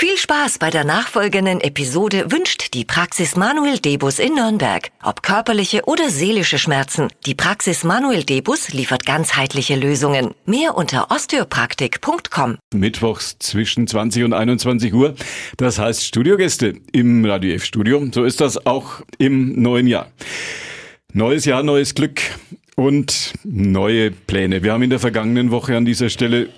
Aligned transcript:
Viel 0.00 0.16
Spaß 0.16 0.58
bei 0.60 0.70
der 0.70 0.84
nachfolgenden 0.84 1.60
Episode 1.60 2.30
wünscht 2.30 2.72
die 2.72 2.84
Praxis 2.84 3.34
Manuel 3.34 3.80
Debus 3.80 4.20
in 4.20 4.36
Nürnberg. 4.36 4.92
Ob 5.02 5.24
körperliche 5.24 5.86
oder 5.86 6.08
seelische 6.08 6.56
Schmerzen, 6.56 7.08
die 7.26 7.34
Praxis 7.34 7.82
Manuel 7.82 8.22
Debus 8.22 8.72
liefert 8.72 9.04
ganzheitliche 9.04 9.74
Lösungen. 9.74 10.36
Mehr 10.46 10.76
unter 10.76 11.10
osteopraktik.com. 11.10 12.58
Mittwochs 12.72 13.40
zwischen 13.40 13.88
20 13.88 14.22
und 14.22 14.34
21 14.34 14.94
Uhr. 14.94 15.16
Das 15.56 15.80
heißt 15.80 16.04
Studiogäste 16.04 16.74
im 16.92 17.24
Radio 17.24 17.56
F 17.56 17.64
Studio. 17.64 18.08
So 18.14 18.22
ist 18.22 18.40
das 18.40 18.66
auch 18.66 19.00
im 19.18 19.60
neuen 19.60 19.88
Jahr. 19.88 20.12
Neues 21.12 21.44
Jahr, 21.44 21.64
neues 21.64 21.96
Glück 21.96 22.20
und 22.76 23.32
neue 23.42 24.12
Pläne. 24.12 24.62
Wir 24.62 24.74
haben 24.74 24.82
in 24.84 24.90
der 24.90 25.00
vergangenen 25.00 25.50
Woche 25.50 25.76
an 25.76 25.84
dieser 25.84 26.08
Stelle 26.08 26.50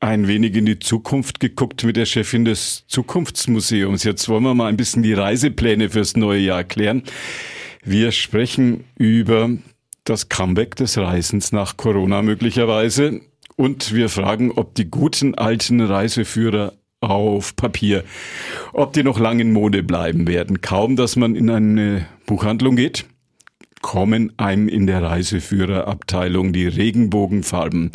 ein 0.00 0.28
wenig 0.28 0.54
in 0.54 0.66
die 0.66 0.78
Zukunft 0.78 1.40
geguckt 1.40 1.84
mit 1.84 1.96
der 1.96 2.06
Chefin 2.06 2.44
des 2.44 2.84
Zukunftsmuseums. 2.86 4.04
Jetzt 4.04 4.28
wollen 4.28 4.44
wir 4.44 4.54
mal 4.54 4.68
ein 4.68 4.76
bisschen 4.76 5.02
die 5.02 5.12
Reisepläne 5.12 5.90
fürs 5.90 6.16
neue 6.16 6.40
Jahr 6.40 6.64
klären. 6.64 7.02
Wir 7.82 8.12
sprechen 8.12 8.84
über 8.96 9.50
das 10.04 10.28
Comeback 10.28 10.76
des 10.76 10.96
Reisens 10.98 11.52
nach 11.52 11.76
Corona 11.76 12.22
möglicherweise 12.22 13.20
und 13.56 13.92
wir 13.92 14.08
fragen, 14.08 14.52
ob 14.52 14.74
die 14.74 14.88
guten 14.88 15.34
alten 15.34 15.80
Reiseführer 15.80 16.74
auf 17.00 17.56
Papier, 17.56 18.04
ob 18.72 18.92
die 18.92 19.02
noch 19.02 19.18
lange 19.18 19.42
in 19.42 19.52
Mode 19.52 19.82
bleiben 19.82 20.26
werden. 20.26 20.60
Kaum, 20.60 20.96
dass 20.96 21.16
man 21.16 21.34
in 21.34 21.50
eine 21.50 22.06
Buchhandlung 22.26 22.76
geht, 22.76 23.06
kommen 23.82 24.32
einem 24.36 24.68
in 24.68 24.86
der 24.86 25.02
Reiseführerabteilung 25.02 26.52
die 26.52 26.66
Regenbogenfarben 26.66 27.92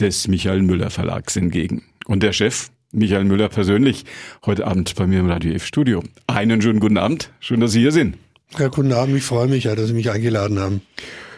des 0.00 0.28
Michael 0.28 0.62
Müller 0.62 0.90
Verlags 0.90 1.36
entgegen. 1.36 1.82
Und 2.06 2.22
der 2.22 2.32
Chef, 2.32 2.68
Michael 2.92 3.24
Müller 3.24 3.48
persönlich, 3.48 4.04
heute 4.46 4.66
Abend 4.66 4.94
bei 4.94 5.06
mir 5.06 5.20
im 5.20 5.28
Radio 5.28 5.52
F 5.52 5.66
Studio. 5.66 6.02
Einen 6.26 6.62
schönen 6.62 6.80
guten 6.80 6.98
Abend. 6.98 7.30
Schön, 7.40 7.60
dass 7.60 7.72
Sie 7.72 7.80
hier 7.80 7.92
sind. 7.92 8.16
Ja, 8.58 8.68
guten 8.68 8.92
Abend. 8.92 9.16
Ich 9.16 9.24
freue 9.24 9.48
mich 9.48 9.64
ja, 9.64 9.74
dass 9.74 9.88
Sie 9.88 9.94
mich 9.94 10.10
eingeladen 10.10 10.58
haben. 10.58 10.80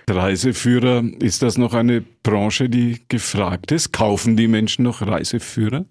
Reiseführer, 0.09 1.03
ist 1.19 1.43
das 1.43 1.59
noch 1.59 1.75
eine 1.75 2.01
Branche, 2.23 2.69
die 2.69 3.01
gefragt 3.09 3.73
ist? 3.73 3.93
Kaufen 3.93 4.37
die 4.37 4.49
Menschen 4.49 4.85
noch 4.85 5.03
Reiseführer? 5.03 5.85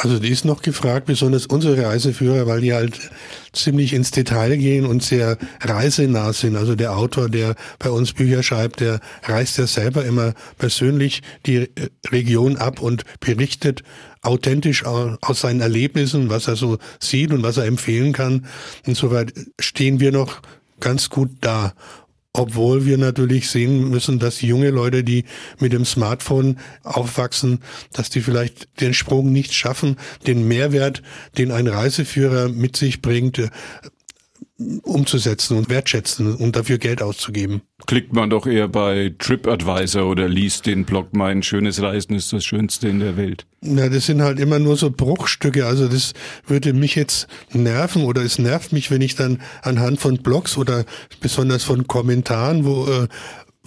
Also 0.00 0.20
die 0.20 0.28
ist 0.28 0.44
noch 0.44 0.62
gefragt, 0.62 1.06
besonders 1.06 1.46
unsere 1.46 1.84
Reiseführer, 1.84 2.46
weil 2.46 2.60
die 2.60 2.72
halt 2.72 3.10
ziemlich 3.52 3.92
ins 3.92 4.12
Detail 4.12 4.56
gehen 4.56 4.86
und 4.86 5.02
sehr 5.02 5.38
reisenah 5.60 6.32
sind. 6.32 6.54
Also 6.54 6.76
der 6.76 6.96
Autor, 6.96 7.28
der 7.28 7.56
bei 7.80 7.90
uns 7.90 8.12
Bücher 8.12 8.44
schreibt, 8.44 8.78
der 8.78 9.00
reist 9.24 9.58
ja 9.58 9.66
selber 9.66 10.04
immer 10.04 10.34
persönlich 10.56 11.22
die 11.46 11.68
Region 12.12 12.56
ab 12.56 12.80
und 12.80 13.02
berichtet 13.18 13.82
authentisch 14.22 14.84
aus 14.84 15.40
seinen 15.40 15.60
Erlebnissen, 15.60 16.30
was 16.30 16.46
er 16.46 16.54
so 16.54 16.78
sieht 17.00 17.32
und 17.32 17.42
was 17.42 17.56
er 17.56 17.64
empfehlen 17.64 18.12
kann. 18.12 18.46
Insoweit 18.84 19.32
stehen 19.58 19.98
wir 19.98 20.12
noch 20.12 20.42
ganz 20.78 21.10
gut 21.10 21.30
da 21.40 21.72
obwohl 22.38 22.86
wir 22.86 22.98
natürlich 22.98 23.50
sehen 23.50 23.90
müssen, 23.90 24.20
dass 24.20 24.42
junge 24.42 24.70
Leute, 24.70 25.02
die 25.02 25.24
mit 25.58 25.72
dem 25.72 25.84
Smartphone 25.84 26.58
aufwachsen, 26.84 27.58
dass 27.92 28.10
die 28.10 28.20
vielleicht 28.20 28.80
den 28.80 28.94
Sprung 28.94 29.32
nicht 29.32 29.52
schaffen, 29.52 29.96
den 30.26 30.46
Mehrwert, 30.46 31.02
den 31.36 31.50
ein 31.50 31.66
Reiseführer 31.66 32.48
mit 32.48 32.76
sich 32.76 33.02
bringt, 33.02 33.50
umzusetzen 34.82 35.56
und 35.56 35.68
wertschätzen 35.68 36.34
und 36.34 36.56
dafür 36.56 36.78
Geld 36.78 37.00
auszugeben. 37.00 37.62
Klickt 37.86 38.12
man 38.12 38.28
doch 38.28 38.44
eher 38.44 38.66
bei 38.66 39.14
TripAdvisor 39.18 40.04
oder 40.04 40.28
liest 40.28 40.66
den 40.66 40.84
Blog 40.84 41.08
Mein 41.12 41.44
schönes 41.44 41.80
Reisen 41.80 42.14
ist 42.14 42.32
das 42.32 42.44
Schönste 42.44 42.88
in 42.88 42.98
der 42.98 43.16
Welt. 43.16 43.46
Na, 43.60 43.88
das 43.88 44.06
sind 44.06 44.20
halt 44.20 44.40
immer 44.40 44.58
nur 44.58 44.76
so 44.76 44.90
Bruchstücke. 44.90 45.64
Also 45.66 45.86
das 45.86 46.12
würde 46.46 46.72
mich 46.72 46.96
jetzt 46.96 47.28
nerven 47.52 48.02
oder 48.02 48.22
es 48.22 48.38
nervt 48.40 48.72
mich, 48.72 48.90
wenn 48.90 49.00
ich 49.00 49.14
dann 49.14 49.40
anhand 49.62 50.00
von 50.00 50.18
Blogs 50.18 50.56
oder 50.56 50.84
besonders 51.20 51.62
von 51.62 51.86
Kommentaren, 51.86 52.64
wo 52.64 52.86
äh, 52.86 53.06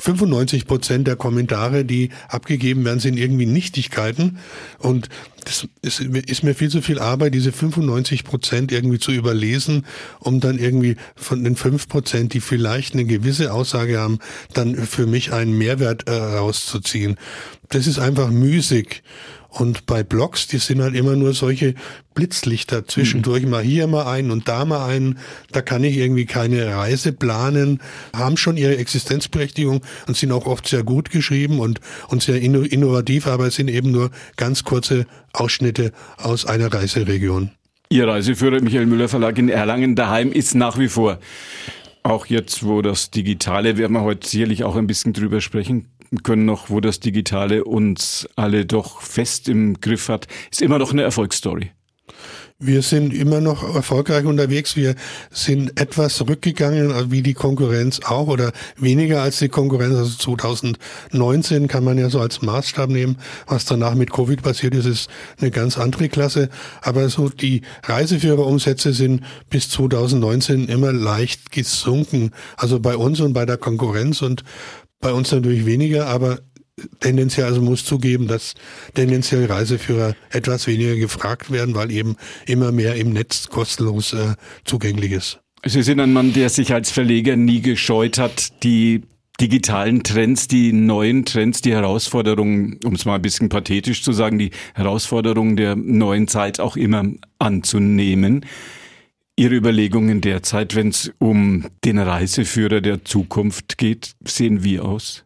95 0.01 0.65
Prozent 0.65 1.07
der 1.07 1.15
Kommentare, 1.15 1.85
die 1.85 2.09
abgegeben 2.27 2.83
werden, 2.85 2.99
sind 2.99 3.17
irgendwie 3.17 3.45
Nichtigkeiten. 3.45 4.39
Und 4.79 5.09
das 5.45 5.67
ist, 5.81 6.01
ist, 6.01 6.43
mir 6.43 6.55
viel 6.55 6.69
zu 6.69 6.81
viel 6.81 6.97
Arbeit, 6.97 7.35
diese 7.35 7.51
95 7.51 8.23
Prozent 8.23 8.71
irgendwie 8.71 8.97
zu 8.97 9.11
überlesen, 9.11 9.85
um 10.19 10.39
dann 10.39 10.57
irgendwie 10.57 10.95
von 11.15 11.43
den 11.43 11.55
5 11.55 11.87
Prozent, 11.87 12.33
die 12.33 12.41
vielleicht 12.41 12.93
eine 12.93 13.05
gewisse 13.05 13.53
Aussage 13.53 13.99
haben, 13.99 14.17
dann 14.53 14.75
für 14.75 15.05
mich 15.05 15.33
einen 15.33 15.55
Mehrwert 15.55 16.07
äh, 16.07 16.13
rauszuziehen. 16.13 17.17
Das 17.69 17.85
ist 17.85 17.99
einfach 17.99 18.29
müßig. 18.29 19.03
Und 19.51 19.85
bei 19.85 20.01
Blogs, 20.01 20.47
die 20.47 20.59
sind 20.59 20.81
halt 20.81 20.95
immer 20.95 21.17
nur 21.17 21.33
solche 21.33 21.75
Blitzlichter 22.13 22.87
zwischendurch, 22.87 23.43
mhm. 23.43 23.49
mal 23.49 23.61
hier 23.61 23.85
mal 23.85 24.07
einen 24.07 24.31
und 24.31 24.47
da 24.47 24.63
mal 24.63 24.87
einen. 24.87 25.19
Da 25.51 25.61
kann 25.61 25.83
ich 25.83 25.97
irgendwie 25.97 26.25
keine 26.25 26.73
Reise 26.73 27.11
planen, 27.11 27.81
haben 28.15 28.37
schon 28.37 28.55
ihre 28.55 28.77
Existenzberechtigung 28.77 29.81
und 30.07 30.15
sind 30.15 30.31
auch 30.31 30.45
oft 30.45 30.69
sehr 30.69 30.83
gut 30.83 31.11
geschrieben 31.11 31.59
und, 31.59 31.81
und 32.07 32.23
sehr 32.23 32.41
innovativ, 32.41 33.27
aber 33.27 33.47
es 33.47 33.55
sind 33.55 33.67
eben 33.67 33.91
nur 33.91 34.09
ganz 34.37 34.63
kurze 34.63 35.05
Ausschnitte 35.33 35.91
aus 36.15 36.45
einer 36.45 36.73
Reiseregion. 36.73 37.51
Ihr 37.89 38.07
Reiseführer 38.07 38.61
Michael 38.61 38.85
Müller 38.85 39.09
Verlag 39.09 39.37
in 39.37 39.49
Erlangen 39.49 39.97
daheim 39.97 40.31
ist 40.31 40.55
nach 40.55 40.79
wie 40.79 40.87
vor 40.87 41.19
auch 42.03 42.25
jetzt, 42.25 42.65
wo 42.65 42.81
das 42.81 43.11
Digitale, 43.11 43.77
werden 43.77 43.93
wir 43.93 44.01
heute 44.01 44.27
sicherlich 44.27 44.63
auch 44.63 44.75
ein 44.75 44.87
bisschen 44.87 45.13
drüber 45.13 45.39
sprechen 45.39 45.85
können 46.23 46.45
noch, 46.45 46.69
wo 46.69 46.79
das 46.79 46.99
Digitale 46.99 47.63
uns 47.63 48.27
alle 48.35 48.65
doch 48.65 49.01
fest 49.01 49.47
im 49.49 49.79
Griff 49.79 50.09
hat, 50.09 50.27
ist 50.51 50.61
immer 50.61 50.79
noch 50.79 50.91
eine 50.91 51.03
Erfolgsstory. 51.03 51.71
Wir 52.63 52.83
sind 52.83 53.11
immer 53.11 53.41
noch 53.41 53.73
erfolgreich 53.73 54.25
unterwegs. 54.25 54.75
Wir 54.75 54.93
sind 55.31 55.81
etwas 55.81 56.13
zurückgegangen, 56.13 56.91
also 56.91 57.11
wie 57.11 57.23
die 57.23 57.33
Konkurrenz 57.33 58.01
auch, 58.05 58.27
oder 58.27 58.51
weniger 58.77 59.23
als 59.23 59.39
die 59.39 59.49
Konkurrenz. 59.49 59.95
Also 59.95 60.15
2019 60.15 61.67
kann 61.67 61.83
man 61.83 61.97
ja 61.97 62.11
so 62.11 62.19
als 62.19 62.43
Maßstab 62.43 62.87
nehmen. 62.87 63.17
Was 63.47 63.65
danach 63.65 63.95
mit 63.95 64.11
Covid 64.11 64.43
passiert 64.43 64.75
ist, 64.75 64.85
ist 64.85 65.09
eine 65.39 65.49
ganz 65.49 65.79
andere 65.79 66.07
Klasse. 66.07 66.49
Aber 66.83 67.09
so 67.09 67.29
die 67.29 67.63
Reiseführerumsätze 67.81 68.93
sind 68.93 69.23
bis 69.49 69.69
2019 69.71 70.67
immer 70.67 70.93
leicht 70.93 71.51
gesunken. 71.51 72.29
Also 72.57 72.79
bei 72.79 72.95
uns 72.95 73.21
und 73.21 73.33
bei 73.33 73.47
der 73.47 73.57
Konkurrenz 73.57 74.21
und 74.21 74.43
bei 75.01 75.11
uns 75.11 75.31
natürlich 75.31 75.65
weniger, 75.65 76.07
aber 76.07 76.39
tendenziell 76.99 77.45
also 77.45 77.61
muss 77.61 77.83
zugeben, 77.85 78.27
dass 78.27 78.55
tendenziell 78.93 79.45
Reiseführer 79.45 80.15
etwas 80.29 80.67
weniger 80.67 80.95
gefragt 80.95 81.51
werden, 81.51 81.75
weil 81.75 81.91
eben 81.91 82.15
immer 82.45 82.71
mehr 82.71 82.95
im 82.95 83.11
Netz 83.11 83.47
kostenlos 83.49 84.13
äh, 84.13 84.35
zugänglich 84.63 85.11
ist. 85.11 85.39
Sie 85.63 85.83
sind 85.83 85.99
ein 85.99 86.13
Mann, 86.13 86.33
der 86.33 86.49
sich 86.49 86.73
als 86.73 86.89
Verleger 86.89 87.35
nie 87.35 87.61
gescheut 87.61 88.17
hat, 88.17 88.63
die 88.63 89.03
digitalen 89.39 90.03
Trends, 90.03 90.47
die 90.47 90.73
neuen 90.73 91.25
Trends, 91.25 91.61
die 91.61 91.71
Herausforderungen, 91.71 92.79
um 92.83 92.93
es 92.93 93.05
mal 93.05 93.15
ein 93.15 93.21
bisschen 93.21 93.49
pathetisch 93.49 94.03
zu 94.03 94.11
sagen, 94.11 94.37
die 94.37 94.51
Herausforderungen 94.73 95.55
der 95.55 95.75
neuen 95.75 96.27
Zeit 96.27 96.59
auch 96.59 96.77
immer 96.77 97.05
anzunehmen. 97.39 98.45
Ihre 99.35 99.55
Überlegungen 99.55 100.21
derzeit, 100.21 100.75
wenn 100.75 100.89
es 100.89 101.11
um 101.17 101.67
den 101.83 101.97
Reiseführer 101.97 102.81
der 102.81 103.05
Zukunft 103.05 103.77
geht, 103.77 104.13
sehen 104.25 104.63
wie 104.63 104.79
aus? 104.79 105.23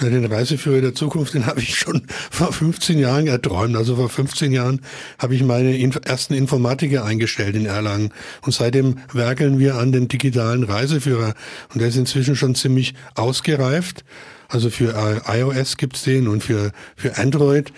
Ja, 0.00 0.08
den 0.08 0.24
Reiseführer 0.24 0.80
der 0.80 0.94
Zukunft, 0.94 1.34
den 1.34 1.44
habe 1.44 1.60
ich 1.60 1.76
schon 1.76 2.06
vor 2.30 2.52
15 2.52 2.98
Jahren 2.98 3.26
erträumt. 3.26 3.76
Also 3.76 3.96
vor 3.96 4.08
15 4.08 4.50
Jahren 4.50 4.80
habe 5.18 5.34
ich 5.34 5.42
meine 5.42 5.78
ersten 6.06 6.32
Informatiker 6.34 7.04
eingestellt 7.04 7.54
in 7.54 7.66
Erlangen. 7.66 8.12
Und 8.42 8.52
seitdem 8.54 8.96
werkeln 9.12 9.58
wir 9.58 9.74
an 9.74 9.92
den 9.92 10.08
digitalen 10.08 10.64
Reiseführer. 10.64 11.34
Und 11.72 11.80
der 11.80 11.88
ist 11.88 11.96
inzwischen 11.96 12.34
schon 12.34 12.54
ziemlich 12.54 12.94
ausgereift. 13.14 14.04
Also 14.48 14.70
für 14.70 15.22
iOS 15.28 15.76
gibt's 15.76 16.02
den 16.02 16.28
und 16.28 16.42
für, 16.42 16.72
für 16.96 17.18
Android 17.18 17.72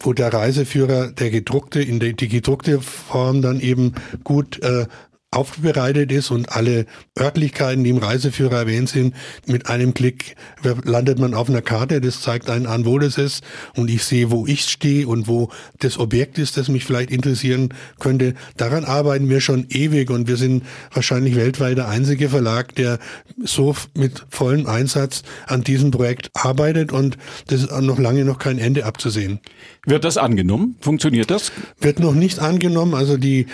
wo 0.00 0.12
der 0.12 0.32
Reiseführer 0.32 1.08
der 1.08 1.30
gedruckte 1.30 1.80
in 1.82 2.00
die, 2.00 2.14
die 2.14 2.28
gedruckte 2.28 2.80
Form 2.80 3.42
dann 3.42 3.60
eben 3.60 3.94
gut 4.24 4.62
äh, 4.62 4.86
aufbereitet 5.30 6.10
ist 6.10 6.30
und 6.30 6.52
alle 6.52 6.86
Örtlichkeiten, 7.18 7.84
die 7.84 7.90
im 7.90 7.98
Reiseführer 7.98 8.60
erwähnt 8.60 8.88
sind, 8.88 9.14
mit 9.46 9.68
einem 9.68 9.92
Klick 9.92 10.36
landet 10.84 11.18
man 11.18 11.34
auf 11.34 11.50
einer 11.50 11.60
Karte, 11.60 12.00
das 12.00 12.22
zeigt 12.22 12.48
einen 12.48 12.66
an, 12.66 12.86
wo 12.86 12.98
das 12.98 13.18
ist 13.18 13.44
und 13.76 13.90
ich 13.90 14.04
sehe, 14.04 14.30
wo 14.30 14.46
ich 14.46 14.62
stehe 14.62 15.06
und 15.06 15.28
wo 15.28 15.50
das 15.80 15.98
Objekt 15.98 16.38
ist, 16.38 16.56
das 16.56 16.68
mich 16.68 16.86
vielleicht 16.86 17.10
interessieren 17.10 17.74
könnte. 17.98 18.34
Daran 18.56 18.86
arbeiten 18.86 19.28
wir 19.28 19.42
schon 19.42 19.66
ewig 19.68 20.08
und 20.08 20.28
wir 20.28 20.38
sind 20.38 20.64
wahrscheinlich 20.94 21.36
weltweit 21.36 21.76
der 21.76 21.88
einzige 21.88 22.30
Verlag, 22.30 22.74
der 22.76 22.98
so 23.44 23.76
mit 23.94 24.24
vollem 24.30 24.66
Einsatz 24.66 25.24
an 25.46 25.62
diesem 25.62 25.90
Projekt 25.90 26.30
arbeitet 26.32 26.90
und 26.90 27.18
das 27.48 27.64
ist 27.64 27.80
noch 27.82 27.98
lange 27.98 28.24
noch 28.24 28.38
kein 28.38 28.58
Ende 28.58 28.86
abzusehen. 28.86 29.40
Wird 29.84 30.04
das 30.04 30.16
angenommen? 30.16 30.76
Funktioniert 30.80 31.30
das? 31.30 31.52
Wird 31.80 31.98
noch 31.98 32.14
nicht 32.14 32.40
angenommen. 32.40 32.94
Also 32.94 33.16
die 33.16 33.46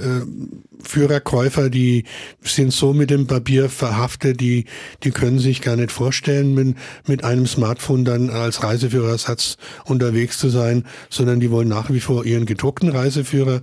äh, 0.00 0.20
älteren 0.20 0.62
Reiseführerkäufer, 0.80 1.70
die 1.70 2.04
sind 2.42 2.72
so 2.72 2.92
mit 2.92 3.10
dem 3.10 3.26
Papier 3.26 3.68
verhaftet, 3.68 4.40
die, 4.40 4.64
die 5.02 5.10
können 5.10 5.38
sich 5.38 5.60
gar 5.60 5.76
nicht 5.76 5.92
vorstellen, 5.92 6.54
mit, 6.54 6.76
mit 7.06 7.24
einem 7.24 7.46
Smartphone 7.46 8.04
dann 8.04 8.30
als 8.30 8.62
Reiseführersatz 8.62 9.56
unterwegs 9.84 10.38
zu 10.38 10.48
sein, 10.48 10.84
sondern 11.08 11.40
die 11.40 11.50
wollen 11.50 11.68
nach 11.68 11.90
wie 11.90 12.00
vor 12.00 12.24
ihren 12.24 12.46
gedruckten 12.46 12.88
Reiseführer 12.88 13.62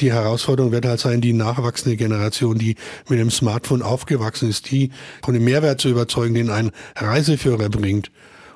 die 0.00 0.12
Herausforderung 0.12 0.72
wird 0.72 0.86
halt 0.86 0.98
sein, 0.98 1.20
die 1.20 1.32
nachwachsende 1.32 1.96
Generation, 1.96 2.58
die 2.58 2.74
mit 3.08 3.20
dem 3.20 3.30
Smartphone 3.30 3.80
aufgewachsen 3.80 4.50
ist, 4.50 4.68
die 4.72 4.90
von 5.22 5.34
dem 5.34 5.44
Mehrwert 5.44 5.80
zu 5.80 5.88
überzeugen, 5.88 6.34
den 6.34 6.50
ein 6.50 6.72
Reiseführer 6.96 7.68
bringt. 7.68 8.10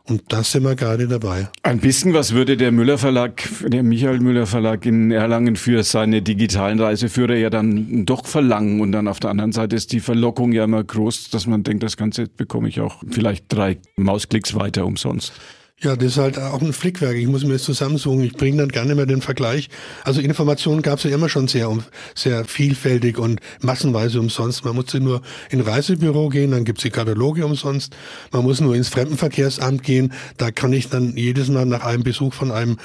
Und 0.09 0.23
das 0.29 0.53
sind 0.53 0.63
wir 0.63 0.75
gerade 0.75 1.07
dabei. 1.07 1.49
Ein 1.63 1.81
bisschen 1.81 2.15
was 2.15 2.33
würde 2.33 2.57
der 2.57 2.73
Müller 2.73 2.97
Verlag, 2.97 3.43
der 3.61 3.83
Michael 3.83 4.21
Müller 4.21 4.47
Verlag 4.47 4.87
in 4.87 5.11
Erlangen 5.11 5.57
für 5.57 5.83
seine 5.83 6.23
digitalen 6.23 6.81
Reiseführer 6.81 7.35
ja 7.35 7.51
dann 7.51 8.07
doch 8.07 8.27
verlangen. 8.27 8.81
Und 8.81 8.93
dann 8.93 9.07
auf 9.07 9.21
der 9.21 9.31
anderen 9.31 9.53
Seite 9.53 9.77
ist 9.77 9.93
die 9.93 10.01
Verlockung 10.01 10.53
ja 10.53 10.65
immer 10.65 10.83
groß, 10.83 11.29
dass 11.29 11.47
man 11.47 11.63
denkt, 11.63 11.83
das 11.83 11.99
Ganze 11.99 12.27
bekomme 12.27 12.69
ich 12.69 12.81
auch 12.81 13.03
vielleicht 13.11 13.45
drei 13.49 13.79
Mausklicks 13.97 14.55
weiter 14.55 14.87
umsonst. 14.87 15.33
Ja, 15.81 15.95
das 15.95 16.09
ist 16.09 16.19
halt 16.19 16.41
auch 16.41 16.61
ein 16.61 16.73
Flickwerk. 16.73 17.15
Ich 17.15 17.29
muss 17.29 17.45
mir 17.45 17.53
das 17.53 17.63
zusammensuchen. 17.63 18.25
Ich 18.25 18.33
bringe 18.33 18.59
dann 18.59 18.69
gerne 18.69 18.97
mal 18.97 19.07
den 19.07 19.23
Vergleich. 19.23 19.69
Also 20.03 20.21
Informationen 20.21 20.83
gab 20.83 20.99
es 20.99 21.05
ja 21.05 21.11
immer 21.15 21.29
schon 21.29 21.47
sehr, 21.47 21.73
sehr 22.17 22.45
vielfältig 22.47 23.17
und 23.17 23.41
massenweise 23.61 24.19
umsonst. 24.19 24.65
Man 24.65 24.75
musste 24.75 24.99
nur 24.99 25.23
in 25.51 25.61
Reisebüro 25.61 26.31
gehen, 26.31 26.51
dann 26.51 26.65
gibt's 26.65 26.83
die 26.83 26.91
Kataloge 26.91 27.47
umsonst. 27.47 27.95
Man 28.33 28.43
muss 28.43 28.61
nur 28.61 28.75
ins 28.75 28.89
Fremdenverkehrsamt 28.89 29.85
gehen. 29.85 30.13
Da 30.37 30.51
kann 30.51 30.73
ich 30.73 30.89
dann 30.89 31.17
jedes 31.17 31.47
Mal 31.47 31.65
nach 31.65 31.85
einem 31.85 32.03
Besuch 32.03 32.35
von 32.35 32.51
einem 32.51 32.79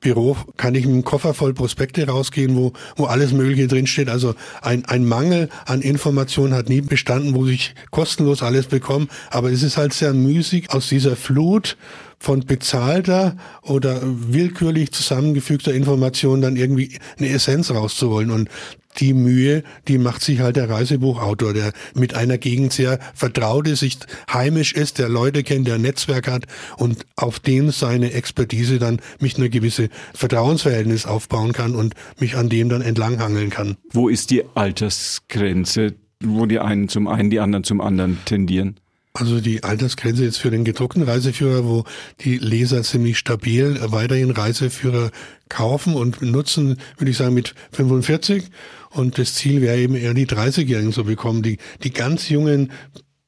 Büro 0.00 0.36
kann 0.56 0.74
ich 0.74 0.86
mit 0.86 0.94
einem 0.94 1.04
Koffer 1.04 1.34
voll 1.34 1.52
Prospekte 1.52 2.06
rausgehen, 2.06 2.56
wo, 2.56 2.72
wo 2.96 3.04
alles 3.04 3.32
Mögliche 3.32 3.68
drinsteht. 3.68 4.08
Also 4.08 4.34
ein, 4.62 4.86
ein 4.86 5.04
Mangel 5.04 5.50
an 5.66 5.82
Informationen 5.82 6.54
hat 6.54 6.70
nie 6.70 6.80
bestanden, 6.80 7.34
wo 7.34 7.46
ich 7.46 7.74
kostenlos 7.90 8.42
alles 8.42 8.66
bekomme. 8.66 9.08
Aber 9.30 9.50
es 9.50 9.62
ist 9.62 9.76
halt 9.76 9.92
sehr 9.92 10.14
müßig 10.14 10.70
aus 10.70 10.88
dieser 10.88 11.16
Flut 11.16 11.76
von 12.18 12.40
bezahlter 12.40 13.36
oder 13.62 14.00
willkürlich 14.02 14.90
zusammengefügter 14.92 15.74
Information 15.74 16.40
dann 16.40 16.56
irgendwie 16.56 16.98
eine 17.18 17.28
Essenz 17.28 17.70
rauszuholen. 17.70 18.30
Und 18.30 18.48
die 18.98 19.14
Mühe, 19.14 19.62
die 19.88 19.98
macht 19.98 20.22
sich 20.22 20.40
halt 20.40 20.56
der 20.56 20.68
Reisebuchautor, 20.68 21.52
der 21.52 21.72
mit 21.94 22.14
einer 22.14 22.38
Gegend 22.38 22.72
sehr 22.72 22.98
vertraut 23.14 23.68
ist, 23.68 23.80
sich 23.80 23.98
heimisch 24.32 24.72
ist, 24.72 24.98
der 24.98 25.08
Leute 25.08 25.42
kennt, 25.42 25.66
der 25.66 25.76
ein 25.76 25.82
Netzwerk 25.82 26.28
hat 26.28 26.44
und 26.76 27.06
auf 27.16 27.38
dem 27.38 27.70
seine 27.70 28.12
Expertise 28.12 28.78
dann 28.78 29.00
mich 29.20 29.36
eine 29.36 29.50
gewisse 29.50 29.88
Vertrauensverhältnis 30.14 31.06
aufbauen 31.06 31.52
kann 31.52 31.74
und 31.74 31.94
mich 32.18 32.36
an 32.36 32.48
dem 32.48 32.68
dann 32.68 32.82
entlanghangeln 32.82 33.50
kann. 33.50 33.76
Wo 33.92 34.08
ist 34.08 34.30
die 34.30 34.44
Altersgrenze, 34.54 35.94
wo 36.22 36.46
die 36.46 36.58
einen 36.58 36.88
zum 36.88 37.08
einen, 37.08 37.30
die 37.30 37.40
anderen 37.40 37.64
zum 37.64 37.80
anderen 37.80 38.18
tendieren? 38.24 38.80
Also 39.20 39.38
die 39.38 39.62
Altersgrenze 39.64 40.24
jetzt 40.24 40.38
für 40.38 40.50
den 40.50 40.64
gedruckten 40.64 41.02
Reiseführer, 41.02 41.66
wo 41.66 41.84
die 42.20 42.38
Leser 42.38 42.82
ziemlich 42.82 43.18
stabil 43.18 43.78
weiterhin 43.82 44.30
Reiseführer 44.30 45.10
kaufen 45.50 45.94
und 45.94 46.22
nutzen, 46.22 46.78
würde 46.96 47.10
ich 47.10 47.18
sagen, 47.18 47.34
mit 47.34 47.54
45. 47.72 48.44
Und 48.88 49.18
das 49.18 49.34
Ziel 49.34 49.60
wäre 49.60 49.76
eben 49.76 49.94
eher 49.94 50.14
die 50.14 50.26
30-Jährigen 50.26 50.94
zu 50.94 51.04
bekommen, 51.04 51.42
die, 51.42 51.58
die 51.84 51.92
ganz 51.92 52.30
jungen 52.30 52.72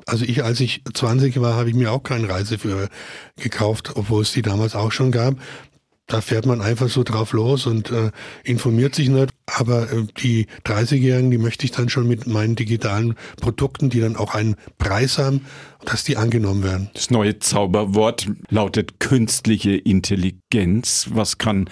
also 0.05 0.25
ich, 0.25 0.43
als 0.43 0.59
ich 0.59 0.83
20 0.93 1.41
war, 1.41 1.55
habe 1.55 1.69
ich 1.69 1.77
mir 1.77 1.93
auch 1.93 2.03
keinen 2.03 2.25
Reiseführer 2.25 2.88
gekauft, 3.37 3.93
obwohl 3.95 4.23
es 4.23 4.33
die 4.33 4.43
damals 4.43 4.75
auch 4.75 4.91
schon 4.91 5.12
gab 5.12 5.37
da 6.06 6.20
fährt 6.20 6.46
man 6.46 6.60
einfach 6.60 6.88
so 6.88 7.04
drauf 7.04 7.32
los 7.32 7.66
und 7.66 7.90
äh, 7.90 8.10
informiert 8.44 8.94
sich 8.94 9.08
nicht. 9.08 9.31
Aber 9.46 9.90
äh, 9.90 10.04
die 10.22 10.46
30-Jährigen, 10.64 11.31
die 11.31 11.38
möchte 11.38 11.64
ich 11.64 11.72
dann 11.72 11.88
schon 11.88 12.06
mit 12.06 12.26
meinen 12.26 12.56
digitalen 12.56 13.14
Produkten, 13.40 13.88
die 13.88 14.00
dann 14.00 14.16
auch 14.16 14.34
einen 14.34 14.56
Preis 14.78 15.19
haben, 15.19 15.46
dass 15.84 16.04
die 16.04 16.16
angenommen 16.16 16.62
werden. 16.62 16.90
Das 16.94 17.10
neue 17.10 17.38
Zauberwort 17.38 18.28
lautet 18.50 19.00
künstliche 19.00 19.72
Intelligenz. 19.76 21.08
Was 21.12 21.38
kann 21.38 21.69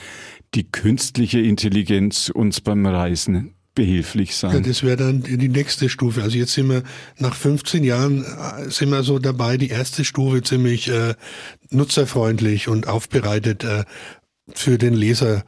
die 0.54 0.70
künstliche 0.70 1.40
Intelligenz 1.40 2.28
uns 2.28 2.60
beim 2.60 2.84
Reisen 2.86 3.54
behilflich 3.74 4.36
sein. 4.36 4.52
Ja, 4.52 4.60
das 4.60 4.82
wäre 4.82 4.96
dann 4.96 5.22
die 5.22 5.48
nächste 5.48 5.88
Stufe. 5.88 6.22
Also 6.22 6.36
jetzt 6.36 6.52
sind 6.52 6.68
wir 6.68 6.82
nach 7.18 7.34
15 7.34 7.84
Jahren 7.84 8.24
äh, 8.24 8.68
sind 8.68 8.90
wir 8.90 9.02
so 9.02 9.18
dabei, 9.18 9.56
die 9.56 9.68
erste 9.68 10.04
Stufe 10.04 10.42
ziemlich 10.42 10.88
äh, 10.88 11.14
nutzerfreundlich 11.70 12.68
und 12.68 12.88
aufbereitet 12.88 13.64
äh, 13.64 13.84
für 14.54 14.78
den 14.78 14.94
Leser 14.94 15.44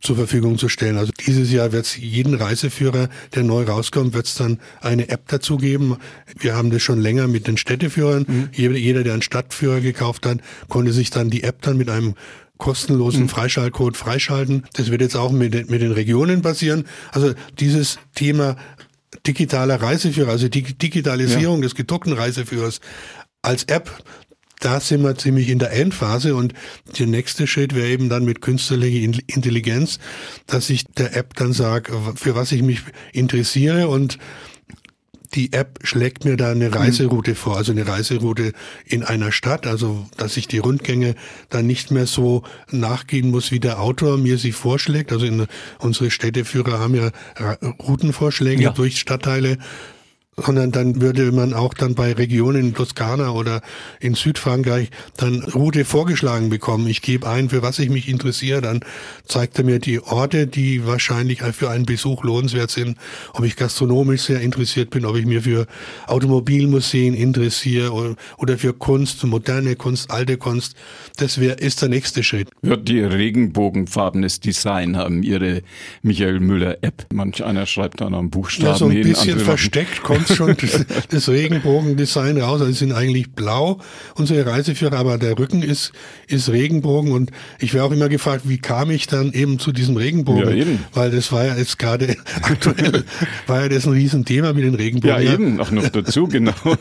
zur 0.00 0.16
Verfügung 0.16 0.58
zu 0.58 0.68
stellen. 0.68 0.98
Also 0.98 1.12
dieses 1.26 1.50
Jahr 1.50 1.72
wird 1.72 1.86
es 1.86 1.96
jeden 1.96 2.34
Reiseführer, 2.34 3.08
der 3.34 3.42
neu 3.42 3.64
rauskommt, 3.64 4.12
wird 4.12 4.26
es 4.26 4.34
dann 4.34 4.60
eine 4.80 5.08
App 5.08 5.28
dazu 5.28 5.56
geben. 5.56 5.96
Wir 6.38 6.54
haben 6.54 6.70
das 6.70 6.82
schon 6.82 7.00
länger 7.00 7.26
mit 7.26 7.46
den 7.46 7.56
Städteführern. 7.56 8.26
Mhm. 8.28 8.48
Jeder, 8.52 8.76
jeder, 8.76 9.02
der 9.04 9.14
einen 9.14 9.22
Stadtführer 9.22 9.80
gekauft 9.80 10.26
hat, 10.26 10.38
konnte 10.68 10.92
sich 10.92 11.10
dann 11.10 11.30
die 11.30 11.42
App 11.42 11.62
dann 11.62 11.76
mit 11.76 11.88
einem 11.88 12.14
kostenlosen 12.58 13.22
mhm. 13.22 13.28
Freischaltcode 13.28 13.96
freischalten. 13.96 14.64
Das 14.74 14.90
wird 14.90 15.00
jetzt 15.00 15.16
auch 15.16 15.32
mit 15.32 15.54
den, 15.54 15.70
mit 15.70 15.82
den 15.82 15.92
Regionen 15.92 16.42
passieren. 16.42 16.84
Also 17.12 17.34
dieses 17.58 17.98
Thema 18.14 18.56
digitaler 19.26 19.80
Reiseführer, 19.80 20.30
also 20.30 20.48
die 20.48 20.62
Digitalisierung 20.62 21.56
ja. 21.58 21.62
des 21.62 21.74
gedruckten 21.74 22.12
Reiseführers 22.12 22.80
als 23.42 23.64
App, 23.64 23.90
da 24.64 24.80
sind 24.80 25.02
wir 25.02 25.16
ziemlich 25.16 25.50
in 25.50 25.58
der 25.58 25.72
Endphase 25.72 26.34
und 26.34 26.54
der 26.98 27.06
nächste 27.06 27.46
Schritt 27.46 27.74
wäre 27.74 27.88
eben 27.88 28.08
dann 28.08 28.24
mit 28.24 28.40
künstlicher 28.40 29.22
Intelligenz, 29.26 29.98
dass 30.46 30.70
ich 30.70 30.86
der 30.86 31.16
App 31.16 31.34
dann 31.34 31.52
sage, 31.52 31.92
für 32.16 32.34
was 32.34 32.50
ich 32.52 32.62
mich 32.62 32.80
interessiere 33.12 33.88
und 33.88 34.18
die 35.34 35.52
App 35.52 35.80
schlägt 35.82 36.24
mir 36.24 36.36
da 36.36 36.52
eine. 36.52 36.74
Reiseroute 36.74 37.34
vor, 37.34 37.56
also 37.56 37.72
eine 37.72 37.86
Reiseroute 37.86 38.52
in 38.86 39.02
einer 39.02 39.32
Stadt, 39.32 39.66
also 39.66 40.06
dass 40.16 40.36
ich 40.36 40.46
die 40.46 40.58
Rundgänge 40.58 41.14
dann 41.50 41.66
nicht 41.66 41.90
mehr 41.90 42.06
so 42.06 42.44
nachgehen 42.70 43.30
muss, 43.30 43.50
wie 43.50 43.60
der 43.60 43.80
Autor 43.80 44.16
mir 44.16 44.38
sie 44.38 44.52
vorschlägt. 44.52 45.12
Also 45.12 45.26
in, 45.26 45.46
unsere 45.78 46.10
Städteführer 46.10 46.78
haben 46.78 46.94
ja 46.94 47.10
Routenvorschläge 47.80 48.62
ja. 48.62 48.70
durch 48.70 48.98
Stadtteile 48.98 49.58
sondern 50.36 50.72
dann 50.72 51.00
würde 51.00 51.30
man 51.32 51.54
auch 51.54 51.74
dann 51.74 51.94
bei 51.94 52.12
Regionen 52.12 52.68
in 52.68 52.74
Toskana 52.74 53.30
oder 53.30 53.60
in 54.00 54.14
Südfrankreich 54.14 54.90
dann 55.16 55.42
Route 55.54 55.84
vorgeschlagen 55.84 56.50
bekommen. 56.50 56.88
Ich 56.88 57.02
gebe 57.02 57.28
ein, 57.28 57.50
für 57.50 57.62
was 57.62 57.78
ich 57.78 57.90
mich 57.90 58.08
interessiere, 58.08 58.60
dann 58.60 58.80
zeigt 59.24 59.58
er 59.58 59.64
mir 59.64 59.78
die 59.78 60.00
Orte, 60.00 60.46
die 60.46 60.86
wahrscheinlich 60.86 61.42
für 61.42 61.70
einen 61.70 61.86
Besuch 61.86 62.24
lohnenswert 62.24 62.70
sind, 62.70 62.98
ob 63.32 63.44
ich 63.44 63.56
gastronomisch 63.56 64.22
sehr 64.22 64.40
interessiert 64.40 64.90
bin, 64.90 65.04
ob 65.04 65.16
ich 65.16 65.26
mir 65.26 65.42
für 65.42 65.66
Automobilmuseen 66.06 67.14
interessiere 67.14 68.16
oder 68.38 68.58
für 68.58 68.72
Kunst, 68.72 69.24
moderne 69.24 69.76
Kunst, 69.76 70.10
alte 70.10 70.36
Kunst. 70.36 70.76
Das 71.16 71.40
wäre 71.40 71.54
ist 71.54 71.82
der 71.82 71.88
nächste 71.88 72.22
Schritt. 72.22 72.48
Wird 72.62 72.88
die 72.88 73.00
regenbogenfarbenes 73.00 74.40
Design 74.40 74.96
haben 74.96 75.22
ihre 75.22 75.62
Michael 76.02 76.40
Müller 76.40 76.78
App. 76.82 77.06
Manch 77.12 77.44
einer 77.44 77.66
schreibt 77.66 78.00
da 78.00 78.10
noch 78.10 78.18
einen 78.18 78.30
Buchstaben 78.30 78.66
ja, 78.66 78.76
so 78.76 78.86
ein 78.86 79.00
bisschen 79.00 79.38
versteckt 79.38 80.02
kommt 80.02 80.23
kommt 80.24 80.36
schon 80.36 80.56
das, 80.60 81.06
das 81.08 81.28
Regenbogendesign 81.28 82.38
raus. 82.40 82.60
Also 82.60 82.72
sie 82.72 82.78
sind 82.78 82.92
eigentlich 82.92 83.32
blau, 83.32 83.78
unsere 84.14 84.46
Reiseführer, 84.46 84.96
aber 84.96 85.18
der 85.18 85.38
Rücken 85.38 85.62
ist, 85.62 85.92
ist 86.26 86.48
Regenbogen. 86.48 87.12
Und 87.12 87.30
ich 87.58 87.74
wäre 87.74 87.84
auch 87.84 87.92
immer 87.92 88.08
gefragt, 88.08 88.42
wie 88.46 88.58
kam 88.58 88.90
ich 88.90 89.06
dann 89.06 89.32
eben 89.32 89.58
zu 89.58 89.72
diesem 89.72 89.96
Regenbogen? 89.96 90.48
Ja, 90.48 90.54
eben. 90.54 90.84
Weil 90.92 91.10
das 91.10 91.32
war 91.32 91.44
ja 91.44 91.56
jetzt 91.56 91.78
gerade 91.78 92.16
aktuell, 92.42 93.04
war 93.46 93.62
ja 93.62 93.68
das 93.68 93.86
ein 93.86 93.92
Riesenthema 93.92 94.52
mit 94.52 94.64
den 94.64 94.74
Regenbogen. 94.74 95.22
Ja, 95.22 95.32
eben, 95.32 95.60
auch 95.60 95.70
noch 95.70 95.88
dazu, 95.88 96.26
genau. 96.26 96.52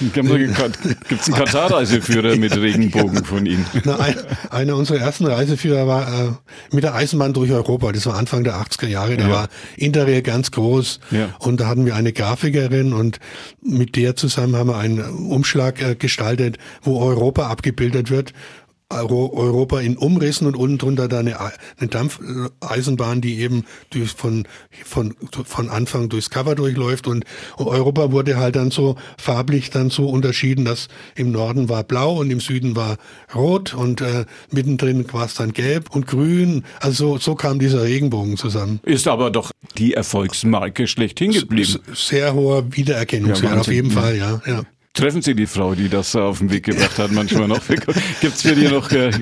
Gibt 0.00 0.16
es 0.16 1.26
einen 1.26 1.44
Katar-Reiseführer 1.44 2.36
mit 2.36 2.56
Regenbogen 2.56 3.24
von 3.24 3.46
Ihnen? 3.46 3.66
Na, 3.84 3.98
ein, 3.98 4.14
einer 4.50 4.76
unserer 4.76 4.98
ersten 4.98 5.26
Reiseführer 5.26 5.86
war 5.86 6.08
äh, 6.08 6.32
mit 6.74 6.84
der 6.84 6.94
Eisenbahn 6.94 7.32
durch 7.32 7.50
Europa. 7.50 7.92
Das 7.92 8.06
war 8.06 8.16
Anfang 8.16 8.44
der 8.44 8.54
80er 8.54 8.86
Jahre. 8.86 9.16
Da 9.16 9.24
ja. 9.24 9.30
war 9.30 9.48
Interrail 9.76 10.22
ganz 10.22 10.50
groß. 10.50 11.00
Ja. 11.10 11.28
Und 11.38 11.60
da 11.60 11.66
hatten 11.68 11.86
wir 11.86 11.94
eine 11.94 12.12
Grafikerin, 12.12 12.67
Lehrerin 12.68 12.92
und 12.92 13.18
mit 13.62 13.96
der 13.96 14.16
zusammen 14.16 14.56
haben 14.56 14.68
wir 14.68 14.76
einen 14.76 15.00
Umschlag 15.30 15.80
äh, 15.82 15.94
gestaltet, 15.94 16.58
wo 16.82 17.00
Europa 17.00 17.48
abgebildet 17.48 18.10
wird 18.10 18.32
Europa 18.90 19.80
in 19.80 19.98
Umrissen 19.98 20.46
und 20.46 20.56
unten 20.56 20.78
drunter 20.78 21.08
da 21.08 21.18
eine, 21.18 21.38
eine 21.38 21.88
Dampfeisenbahn, 21.88 23.20
die 23.20 23.38
eben 23.38 23.64
durch 23.90 24.12
von, 24.12 24.48
von, 24.84 25.14
von 25.30 25.68
Anfang 25.68 26.08
durchs 26.08 26.30
Cover 26.30 26.54
durchläuft 26.54 27.06
und 27.06 27.24
Europa 27.58 28.12
wurde 28.12 28.38
halt 28.38 28.56
dann 28.56 28.70
so 28.70 28.96
farblich 29.18 29.68
dann 29.68 29.90
so 29.90 30.08
unterschieden, 30.08 30.64
dass 30.64 30.88
im 31.16 31.32
Norden 31.32 31.68
war 31.68 31.84
blau 31.84 32.16
und 32.16 32.30
im 32.30 32.40
Süden 32.40 32.76
war 32.76 32.96
rot 33.34 33.74
und 33.74 34.00
äh, 34.00 34.24
mittendrin 34.50 35.04
war 35.12 35.26
es 35.26 35.34
dann 35.34 35.52
gelb 35.52 35.94
und 35.94 36.06
grün. 36.06 36.64
Also 36.80 37.18
so 37.18 37.34
kam 37.34 37.58
dieser 37.58 37.82
Regenbogen 37.82 38.38
zusammen. 38.38 38.80
Ist 38.84 39.06
aber 39.06 39.30
doch 39.30 39.50
die 39.76 39.92
Erfolgsmarke 39.94 40.86
schlechthin 40.86 41.32
geblieben. 41.32 41.80
Sehr 41.92 42.32
hoher 42.32 42.74
Wiedererkennungswert, 42.74 43.52
ja, 43.52 43.60
auf 43.60 43.68
jeden 43.68 43.90
Fall, 43.90 44.16
ja. 44.16 44.40
ja. 44.46 44.62
Treffen 44.98 45.22
Sie 45.22 45.36
die 45.36 45.46
Frau, 45.46 45.76
die 45.76 45.88
das 45.88 46.16
auf 46.16 46.38
den 46.40 46.50
Weg 46.50 46.64
gebracht 46.64 46.98
hat, 46.98 47.12
manchmal 47.12 47.46
noch? 47.46 47.60
Gibt's 48.20 48.42
für 48.42 48.56
die 48.56 48.66
noch? 48.66 48.90
Äh, 48.90 49.12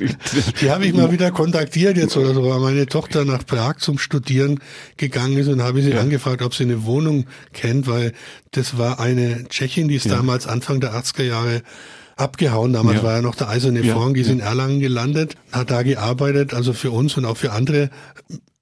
die 0.63 0.71
habe 0.71 0.87
ich 0.87 0.95
mal 0.95 1.13
wieder 1.13 1.31
kontaktiert 1.31 1.99
jetzt 1.99 2.17
oder 2.17 2.33
so, 2.33 2.49
weil 2.49 2.61
meine 2.61 2.87
Tochter 2.87 3.27
nach 3.27 3.45
Prag 3.45 3.77
zum 3.77 3.99
Studieren 3.99 4.59
gegangen 4.97 5.37
ist 5.37 5.49
und 5.49 5.63
habe 5.63 5.83
sie 5.83 5.91
ja. 5.91 6.01
angefragt, 6.01 6.41
ob 6.41 6.55
sie 6.55 6.65
eine 6.65 6.87
Wohnung 6.87 7.27
kennt, 7.53 7.87
weil 7.87 8.15
das 8.53 8.79
war 8.79 9.01
eine 9.01 9.47
Tschechin, 9.51 9.89
die 9.89 9.97
ist 9.97 10.07
ja. 10.07 10.17
damals 10.17 10.47
Anfang 10.47 10.81
der 10.81 10.95
80er 10.95 11.25
Jahre 11.25 11.63
abgehauen. 12.17 12.73
Damals 12.73 12.99
ja. 12.99 13.03
war 13.03 13.17
ja 13.17 13.21
noch 13.21 13.35
der 13.35 13.51
eiserne 13.51 13.83
ja. 13.83 13.93
Vorhang, 13.93 14.15
die 14.15 14.23
ist 14.23 14.31
in 14.31 14.41
Erlangen 14.41 14.81
gelandet, 14.81 15.35
hat 15.53 15.71
da 15.71 15.83
gearbeitet, 15.83 16.55
also 16.55 16.73
für 16.73 16.91
uns 16.91 17.19
und 17.19 17.27
auch 17.27 17.37
für 17.37 17.53
andere 17.53 17.91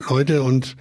Leute 0.09 0.43
und 0.43 0.75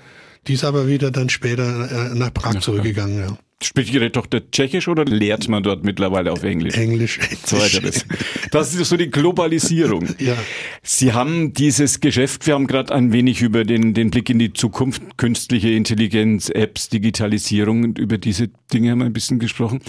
die 0.47 0.53
ist 0.53 0.63
aber 0.63 0.87
wieder 0.87 1.11
dann 1.11 1.29
später 1.29 2.11
äh, 2.11 2.15
nach 2.15 2.33
Prag 2.33 2.59
zurückgegangen. 2.59 3.19
Ja. 3.19 3.37
Spricht 3.63 3.93
Ihre 3.93 4.11
Tochter 4.11 4.49
Tschechisch 4.51 4.87
oder 4.87 5.05
lehrt 5.05 5.47
man 5.47 5.63
dort 5.63 5.83
mittlerweile 5.83 6.31
auf 6.31 6.43
Englisch? 6.43 6.75
Englisch. 6.75 7.19
Zweiteres. 7.43 8.05
Das 8.51 8.73
ist 8.73 8.89
so 8.89 8.97
die 8.97 9.09
Globalisierung. 9.09 10.07
Ja. 10.23 10.37
Sie 10.83 11.11
haben 11.11 11.53
dieses 11.53 11.99
Geschäft, 11.99 12.47
wir 12.47 12.53
haben 12.53 12.67
gerade 12.67 12.93
ein 12.93 13.11
wenig 13.11 13.41
über 13.41 13.65
den, 13.65 13.93
den 13.93 14.09
Blick 14.09 14.29
in 14.29 14.39
die 14.39 14.53
Zukunft, 14.53 15.17
künstliche 15.17 15.69
Intelligenz, 15.69 16.49
Apps, 16.49 16.87
Digitalisierung 16.87 17.83
und 17.83 17.99
über 17.99 18.17
diese 18.17 18.49
Dinge 18.71 18.91
haben 18.91 18.99
wir 18.99 19.05
ein 19.05 19.13
bisschen 19.13 19.39
gesprochen. 19.39 19.81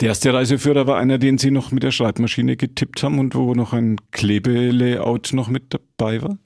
Der 0.00 0.08
erste 0.08 0.34
Reiseführer 0.34 0.86
war 0.86 0.98
einer, 0.98 1.16
den 1.18 1.38
Sie 1.38 1.50
noch 1.50 1.72
mit 1.72 1.82
der 1.82 1.92
Schreibmaschine 1.92 2.56
getippt 2.56 3.02
haben 3.02 3.18
und 3.18 3.34
wo 3.34 3.54
noch 3.54 3.72
ein 3.72 3.96
Klebelayout 4.10 5.30
noch 5.32 5.48
mit 5.48 5.64
dabei 5.70 6.20
war? 6.20 6.36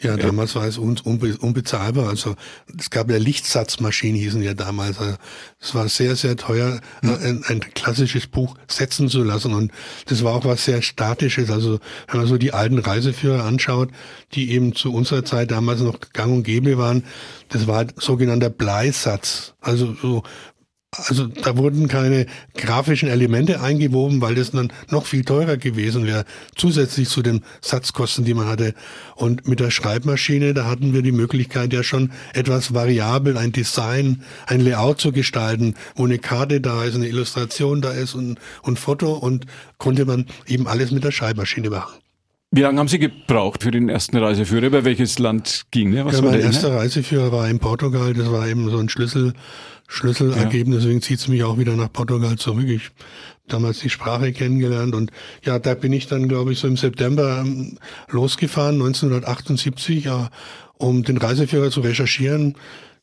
Ja, 0.00 0.16
damals 0.16 0.54
war 0.54 0.64
es 0.64 0.78
unbe 0.78 1.36
unbezahlbar. 1.38 2.08
Also 2.08 2.36
es 2.78 2.90
gab 2.90 3.10
ja 3.10 3.16
Lichtsatzmaschinen, 3.16 4.20
hießen 4.20 4.42
ja 4.42 4.54
damals. 4.54 4.98
Also, 4.98 5.16
es 5.60 5.74
war 5.74 5.88
sehr, 5.88 6.14
sehr 6.14 6.36
teuer, 6.36 6.80
mhm. 7.02 7.18
ein, 7.20 7.44
ein, 7.48 7.60
klassisches 7.60 8.28
Buch 8.28 8.54
setzen 8.68 9.08
zu 9.08 9.24
lassen. 9.24 9.54
Und 9.54 9.72
das 10.06 10.22
war 10.22 10.34
auch 10.34 10.44
was 10.44 10.64
sehr 10.64 10.82
Statisches. 10.82 11.50
Also 11.50 11.80
wenn 12.06 12.20
man 12.20 12.28
so 12.28 12.38
die 12.38 12.52
alten 12.52 12.78
Reiseführer 12.78 13.42
anschaut, 13.44 13.90
die 14.34 14.52
eben 14.52 14.72
zu 14.72 14.94
unserer 14.94 15.24
Zeit 15.24 15.50
damals 15.50 15.80
noch 15.80 15.98
gang 16.12 16.32
und 16.32 16.42
gäbe 16.44 16.78
waren, 16.78 17.02
das 17.48 17.66
war 17.66 17.84
sogenannter 17.96 18.50
Bleisatz. 18.50 19.54
Also 19.60 19.96
so 20.00 20.22
also 20.96 21.26
da 21.26 21.56
wurden 21.58 21.86
keine 21.86 22.26
grafischen 22.56 23.10
Elemente 23.10 23.60
eingewoben, 23.60 24.22
weil 24.22 24.34
das 24.34 24.52
dann 24.52 24.72
noch 24.90 25.04
viel 25.04 25.22
teurer 25.22 25.58
gewesen 25.58 26.06
wäre, 26.06 26.24
zusätzlich 26.56 27.08
zu 27.08 27.20
den 27.20 27.42
Satzkosten, 27.60 28.24
die 28.24 28.32
man 28.32 28.46
hatte. 28.46 28.74
Und 29.14 29.46
mit 29.46 29.60
der 29.60 29.70
Schreibmaschine, 29.70 30.54
da 30.54 30.64
hatten 30.64 30.94
wir 30.94 31.02
die 31.02 31.12
Möglichkeit 31.12 31.74
ja 31.74 31.82
schon 31.82 32.10
etwas 32.32 32.72
variabel, 32.72 33.36
ein 33.36 33.52
Design, 33.52 34.22
ein 34.46 34.60
Layout 34.60 35.00
zu 35.00 35.12
gestalten, 35.12 35.74
wo 35.94 36.06
eine 36.06 36.18
Karte 36.18 36.60
da 36.60 36.84
ist, 36.84 36.94
eine 36.94 37.08
Illustration 37.08 37.82
da 37.82 37.90
ist 37.90 38.14
und, 38.14 38.38
und 38.62 38.78
Foto 38.78 39.12
und 39.12 39.44
konnte 39.76 40.06
man 40.06 40.26
eben 40.46 40.66
alles 40.66 40.90
mit 40.90 41.04
der 41.04 41.12
Schreibmaschine 41.12 41.68
machen. 41.68 41.98
Wie 42.50 42.62
lange 42.62 42.78
haben 42.78 42.88
Sie 42.88 42.98
gebraucht 42.98 43.62
für 43.62 43.70
den 43.70 43.90
ersten 43.90 44.16
Reiseführer? 44.16 44.66
Über 44.66 44.84
welches 44.86 45.18
Land 45.18 45.66
ging 45.70 45.92
der? 45.92 46.06
Was 46.06 46.14
ja, 46.14 46.22
mein 46.22 46.40
erster 46.40 46.74
Reiseführer 46.74 47.30
war 47.30 47.46
in 47.46 47.58
Portugal. 47.58 48.14
Das 48.14 48.32
war 48.32 48.48
eben 48.48 48.70
so 48.70 48.78
ein 48.78 48.88
Schlüssel, 48.88 49.34
Schlüsselergebnis. 49.88 50.76
Ja. 50.76 50.80
Deswegen 50.82 51.02
zieht 51.02 51.18
es 51.18 51.28
mich 51.28 51.42
auch 51.42 51.58
wieder 51.58 51.74
nach 51.74 51.92
Portugal 51.92 52.36
zurück. 52.36 52.68
Ich 52.68 52.90
damals 53.48 53.80
die 53.80 53.90
Sprache 53.90 54.32
kennengelernt 54.32 54.94
und 54.94 55.10
ja, 55.42 55.58
da 55.58 55.74
bin 55.74 55.92
ich 55.92 56.06
dann, 56.06 56.28
glaube 56.28 56.52
ich, 56.52 56.58
so 56.58 56.68
im 56.68 56.76
September 56.76 57.42
ähm, 57.44 57.78
losgefahren, 58.10 58.74
1978, 58.76 60.04
ja, 60.04 60.30
um 60.76 61.02
den 61.02 61.16
Reiseführer 61.16 61.70
zu 61.70 61.80
recherchieren. 61.80 62.56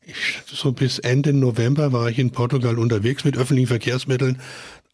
Ich, 0.06 0.40
so 0.46 0.72
bis 0.72 1.00
Ende 1.00 1.32
November 1.32 1.92
war 1.92 2.08
ich 2.08 2.18
in 2.18 2.30
Portugal 2.30 2.78
unterwegs 2.78 3.24
mit 3.24 3.36
öffentlichen 3.36 3.66
Verkehrsmitteln. 3.66 4.40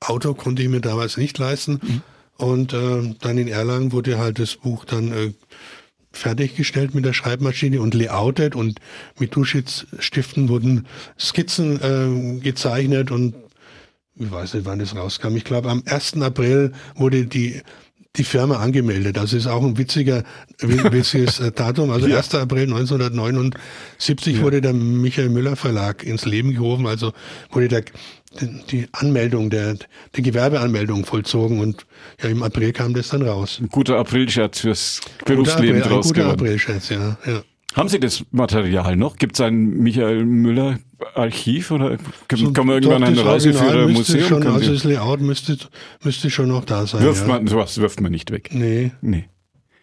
Auto 0.00 0.34
konnte 0.34 0.62
ich 0.62 0.68
mir 0.68 0.80
damals 0.80 1.16
nicht 1.16 1.38
leisten. 1.38 1.80
Mhm. 1.82 2.02
Und 2.38 2.72
äh, 2.72 3.14
dann 3.20 3.38
in 3.38 3.46
Erlangen 3.46 3.92
wurde 3.92 4.18
halt 4.18 4.38
das 4.38 4.56
Buch 4.56 4.84
dann 4.84 5.12
äh, 5.12 5.32
fertiggestellt 6.12 6.94
mit 6.94 7.04
der 7.04 7.12
Schreibmaschine 7.12 7.80
und 7.80 7.94
layoutet 7.94 8.54
und 8.54 8.80
mit 9.18 9.34
Duschstiften 9.34 10.48
wurden 10.48 10.86
Skizzen 11.18 11.80
äh, 11.80 12.40
gezeichnet 12.40 13.10
und 13.10 13.34
ich 14.14 14.30
weiß 14.30 14.54
nicht, 14.54 14.66
wann 14.66 14.78
das 14.78 14.94
rauskam. 14.94 15.36
Ich 15.36 15.44
glaube, 15.44 15.70
am 15.70 15.82
1. 15.86 16.20
April 16.20 16.72
wurde 16.94 17.24
die 17.26 17.62
die 18.16 18.24
Firma 18.24 18.56
angemeldet. 18.56 19.16
Das 19.16 19.32
ist 19.32 19.46
auch 19.46 19.64
ein 19.64 19.78
witziger, 19.78 20.22
witziges 20.58 21.40
äh, 21.40 21.50
Datum. 21.50 21.90
Also 21.90 22.06
ja. 22.08 22.18
1. 22.18 22.34
April 22.34 22.64
1979 22.64 24.36
ja. 24.36 24.42
wurde 24.42 24.60
der 24.60 24.74
Michael 24.74 25.30
Müller 25.30 25.56
Verlag 25.56 26.02
ins 26.04 26.26
Leben 26.26 26.52
gerufen. 26.52 26.86
Also 26.86 27.12
wurde 27.50 27.68
der, 27.68 27.84
die 28.70 28.86
Anmeldung, 28.92 29.48
der, 29.48 29.76
die 30.14 30.22
Gewerbeanmeldung 30.22 31.06
vollzogen 31.06 31.60
und 31.60 31.86
ja, 32.22 32.28
im 32.28 32.42
April 32.42 32.72
kam 32.72 32.92
das 32.94 33.08
dann 33.08 33.22
raus. 33.22 33.58
Ein 33.60 33.68
guter 33.68 33.98
Aprilscherz 33.98 34.60
fürs 34.60 35.00
Berufsleben 35.24 35.80
April, 35.80 35.92
draus 35.92 36.06
Ein 36.08 36.14
guter 36.14 36.30
Aprilscherz, 36.32 36.90
ja, 36.90 37.16
ja. 37.26 37.42
Haben 37.74 37.88
Sie 37.88 38.00
das 38.00 38.24
Material 38.30 38.96
noch? 38.96 39.16
Gibt 39.16 39.36
es 39.36 39.40
ein 39.40 39.78
Michael 39.78 40.24
Müller 40.24 40.78
Archiv 41.14 41.70
oder 41.70 41.96
kann, 42.28 42.52
kann 42.52 42.66
man 42.66 42.82
irgendwann 42.82 43.04
ein 43.04 43.18
Reiseführer-Museum? 43.18 44.28
Schon, 44.28 44.46
also 44.46 44.72
das 44.72 44.84
Layout 44.84 45.20
müsste, 45.20 45.56
müsste 46.02 46.30
schon 46.30 46.48
noch 46.48 46.64
da 46.64 46.86
sein. 46.86 47.02
Wirft 47.02 47.26
ja. 47.26 47.28
man, 47.28 47.46
sowas 47.46 47.78
wirft 47.78 48.00
man 48.00 48.12
nicht 48.12 48.30
weg. 48.30 48.50
Nee. 48.52 48.92
Nee. 49.00 49.24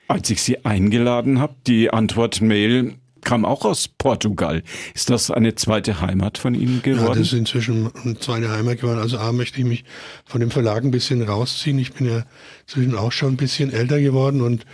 Als 0.08 0.30
ich 0.30 0.42
Sie 0.42 0.66
eingeladen 0.66 1.40
habe, 1.40 1.56
die 1.68 1.92
Antwort-Mail 1.92 2.96
kam 3.22 3.46
auch 3.46 3.66
aus 3.66 3.88
Portugal. 3.88 4.64
Ist 4.94 5.10
das 5.10 5.30
eine 5.30 5.56
zweite 5.56 6.02
Heimat 6.02 6.38
von 6.38 6.56
Ihnen 6.56 6.82
geworden? 6.82 7.08
Ja, 7.08 7.16
das 7.16 7.28
ist 7.28 7.34
inzwischen 7.34 7.92
eine 8.04 8.18
zweite 8.18 8.50
Heimat 8.50 8.80
geworden. 8.82 9.00
Also 9.00 9.18
A, 9.18 9.32
möchte 9.32 9.60
ich 9.60 9.66
mich 9.66 9.84
von 10.26 10.40
dem 10.40 10.52
Verlag 10.52 10.84
ein 10.84 10.92
bisschen 10.92 11.22
rausziehen. 11.22 11.78
Ich 11.80 11.94
bin 11.94 12.08
ja 12.08 12.24
inzwischen 12.62 12.96
auch 12.96 13.12
schon 13.12 13.34
ein 13.34 13.38
bisschen 13.38 13.72
älter 13.72 14.00
geworden 14.00 14.42
und 14.42 14.66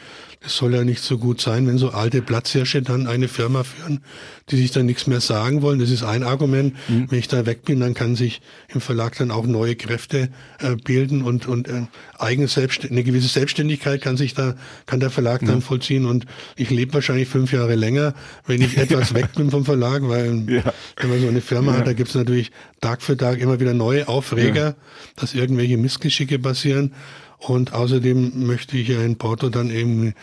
es 0.46 0.58
soll 0.58 0.74
ja 0.74 0.84
nicht 0.84 1.02
so 1.04 1.18
gut 1.18 1.42
sein, 1.42 1.68
wenn 1.68 1.78
so 1.78 1.90
alte 1.90 2.22
Platzhirsche 2.22 2.82
dann 2.82 3.08
eine 3.08 3.28
Firma 3.28 3.64
führen, 3.64 4.02
die 4.50 4.58
sich 4.58 4.72
dann 4.72 4.86
nichts 4.86 5.08
mehr 5.08 5.22
sagen 5.22 5.62
wollen. 5.62 5.80
Das 5.80 5.90
ist 5.90 6.04
ein 6.04 6.24
Argument. 6.24 6.76
Mhm. 6.88 7.10
Wenn 7.10 7.20
ich 7.20 7.28
da 7.28 7.46
weg 7.46 7.66
bin, 7.66 7.80
dann 7.80 7.94
kann 7.94 8.16
sich 8.16 8.42
im 8.68 8.82
Verlag 8.82 9.18
dann 9.18 9.32
auch 9.32 9.46
neue 9.46 9.76
Kräfte 9.76 10.30
äh, 10.60 10.76
bilden 10.76 11.24
und, 11.24 11.48
und 11.48 11.68
äh, 11.68 11.84
eigene 12.20 12.48
Selbst 12.48 12.86
eine 12.86 13.04
gewisse 13.04 13.28
Selbstständigkeit 13.28 14.02
kann 14.02 14.18
sich 14.18 14.34
da, 14.34 14.56
kann 14.86 15.00
der 15.00 15.10
Verlag 15.10 15.42
mhm. 15.42 15.48
dann 15.48 15.62
vollziehen. 15.62 16.06
Und 16.06 16.26
ich 16.56 16.70
lebe 16.70 16.94
wahrscheinlich 16.94 17.28
fünf 17.28 17.52
Jahre 17.52 17.76
länger, 17.76 18.14
wenn 18.46 18.62
ich 18.62 18.78
etwas 18.78 19.14
weg 19.14 19.34
bin 19.36 19.50
vom 19.52 19.66
Verlag, 19.66 20.04
weil 20.08 20.44
ja. 20.48 20.64
wenn 20.98 21.10
man 21.10 21.22
so 21.22 21.28
eine 21.28 21.42
Firma 21.42 21.72
ja. 21.72 21.80
hat, 21.80 21.88
da 21.88 21.94
gibt's 21.94 22.16
natürlich 22.16 22.52
Tag 22.82 23.02
für 23.02 23.18
Tag 23.18 23.40
immer 23.40 23.60
wieder 23.60 23.74
neue 23.74 24.08
Aufreger, 24.08 24.66
ja. 24.66 24.76
dass 25.16 25.34
irgendwelche 25.34 25.78
Missgeschicke 25.78 26.38
passieren. 26.38 26.94
Und 27.38 27.74
außerdem 27.74 28.46
möchte 28.46 28.78
ich 28.78 28.88
ja 28.88 29.02
in 29.02 29.18
Porto 29.18 29.50
dann 29.50 29.70
eben 29.70 30.14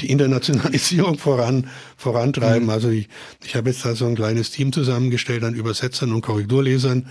die 0.00 0.10
Internationalisierung 0.10 1.18
voran, 1.18 1.68
vorantreiben. 1.96 2.64
Mhm. 2.64 2.70
Also 2.70 2.88
ich, 2.88 3.08
ich 3.44 3.56
habe 3.56 3.70
jetzt 3.70 3.84
da 3.84 3.94
so 3.94 4.06
ein 4.06 4.14
kleines 4.14 4.50
Team 4.50 4.72
zusammengestellt 4.72 5.44
an 5.44 5.54
Übersetzern 5.54 6.12
und 6.12 6.22
Korrekturlesern 6.22 7.06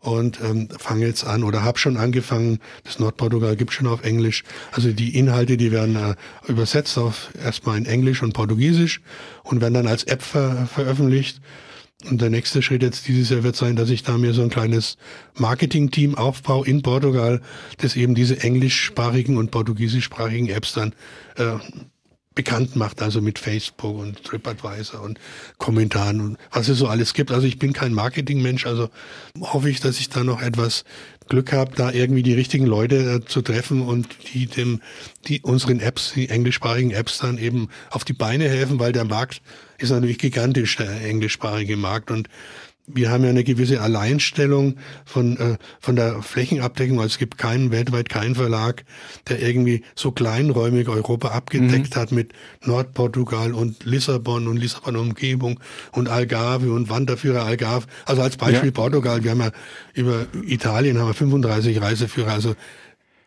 und 0.00 0.40
ähm, 0.42 0.68
fange 0.78 1.06
jetzt 1.06 1.24
an 1.24 1.44
oder 1.44 1.62
habe 1.62 1.78
schon 1.78 1.96
angefangen. 1.96 2.58
Das 2.84 2.98
Nordportugal 2.98 3.56
gibt 3.56 3.72
schon 3.72 3.86
auf 3.86 4.02
Englisch. 4.02 4.42
Also 4.72 4.92
die 4.92 5.16
Inhalte, 5.16 5.56
die 5.56 5.70
werden 5.70 5.96
äh, 5.96 6.14
übersetzt 6.50 6.98
auf 6.98 7.30
erstmal 7.42 7.78
in 7.78 7.86
Englisch 7.86 8.22
und 8.22 8.32
Portugiesisch 8.32 9.00
und 9.44 9.60
werden 9.60 9.74
dann 9.74 9.86
als 9.86 10.04
App 10.04 10.22
ver 10.22 10.66
veröffentlicht. 10.66 11.40
Und 12.10 12.20
der 12.20 12.30
nächste 12.30 12.62
Schritt 12.62 12.82
jetzt 12.82 13.06
dieses 13.06 13.30
Jahr 13.30 13.44
wird 13.44 13.54
sein, 13.54 13.76
dass 13.76 13.88
ich 13.90 14.02
da 14.02 14.18
mir 14.18 14.34
so 14.34 14.42
ein 14.42 14.50
kleines 14.50 14.96
Marketing-Team 15.38 16.16
aufbaue 16.16 16.66
in 16.66 16.82
Portugal, 16.82 17.40
das 17.78 17.94
eben 17.94 18.14
diese 18.14 18.40
englischsprachigen 18.40 19.36
und 19.36 19.52
portugiesischsprachigen 19.52 20.48
Apps 20.48 20.72
dann 20.72 20.94
äh, 21.36 21.58
bekannt 22.34 22.76
macht, 22.76 23.02
also 23.02 23.20
mit 23.20 23.38
Facebook 23.38 23.98
und 23.98 24.24
TripAdvisor 24.24 25.00
und 25.02 25.18
Kommentaren 25.58 26.20
und 26.20 26.38
was 26.50 26.68
es 26.68 26.78
so 26.78 26.88
alles 26.88 27.14
gibt. 27.14 27.30
Also 27.30 27.46
ich 27.46 27.58
bin 27.58 27.72
kein 27.72 27.92
Marketingmensch, 27.92 28.66
also 28.66 28.88
hoffe 29.40 29.70
ich, 29.70 29.80
dass 29.80 30.00
ich 30.00 30.08
da 30.08 30.24
noch 30.24 30.40
etwas 30.40 30.84
Glück 31.28 31.52
habe, 31.52 31.74
da 31.74 31.90
irgendwie 31.90 32.22
die 32.22 32.34
richtigen 32.34 32.66
Leute 32.66 32.96
äh, 32.96 33.24
zu 33.24 33.42
treffen 33.42 33.82
und 33.82 34.08
die 34.34 34.46
dem, 34.46 34.80
die 35.26 35.40
unseren 35.40 35.80
Apps, 35.80 36.12
die 36.14 36.28
englischsprachigen 36.28 36.90
Apps 36.90 37.18
dann 37.18 37.38
eben 37.38 37.68
auf 37.90 38.04
die 38.04 38.12
Beine 38.12 38.48
helfen, 38.48 38.78
weil 38.78 38.92
der 38.92 39.04
Markt 39.04 39.40
ist 39.78 39.90
natürlich 39.90 40.18
gigantisch, 40.18 40.76
der 40.76 41.02
englischsprachige 41.02 41.76
Markt 41.76 42.10
und 42.10 42.28
wir 42.86 43.10
haben 43.10 43.22
ja 43.22 43.30
eine 43.30 43.44
gewisse 43.44 43.80
Alleinstellung 43.80 44.76
von, 45.04 45.36
äh, 45.36 45.56
von 45.80 45.96
der 45.96 46.22
Flächenabdeckung. 46.22 46.98
Also 46.98 47.12
es 47.12 47.18
gibt 47.18 47.38
keinen, 47.38 47.70
weltweit 47.70 48.08
keinen 48.08 48.34
Verlag, 48.34 48.84
der 49.28 49.40
irgendwie 49.40 49.84
so 49.94 50.10
kleinräumig 50.10 50.88
Europa 50.88 51.28
abgedeckt 51.28 51.94
mhm. 51.94 52.00
hat 52.00 52.12
mit 52.12 52.32
Nordportugal 52.64 53.52
und 53.52 53.84
Lissabon 53.84 54.48
und 54.48 54.56
Lissabon 54.56 54.96
Umgebung 54.96 55.60
und 55.92 56.08
Algarve 56.08 56.72
und 56.72 56.90
Wanderführer 56.90 57.44
Algarve. 57.44 57.86
Also 58.04 58.22
als 58.22 58.36
Beispiel 58.36 58.70
ja. 58.70 58.74
Portugal. 58.74 59.22
Wir 59.22 59.30
haben 59.30 59.40
ja 59.40 59.52
über 59.94 60.26
Italien 60.44 60.98
haben 60.98 61.08
wir 61.08 61.14
35 61.14 61.80
Reiseführer. 61.80 62.32
Also 62.32 62.56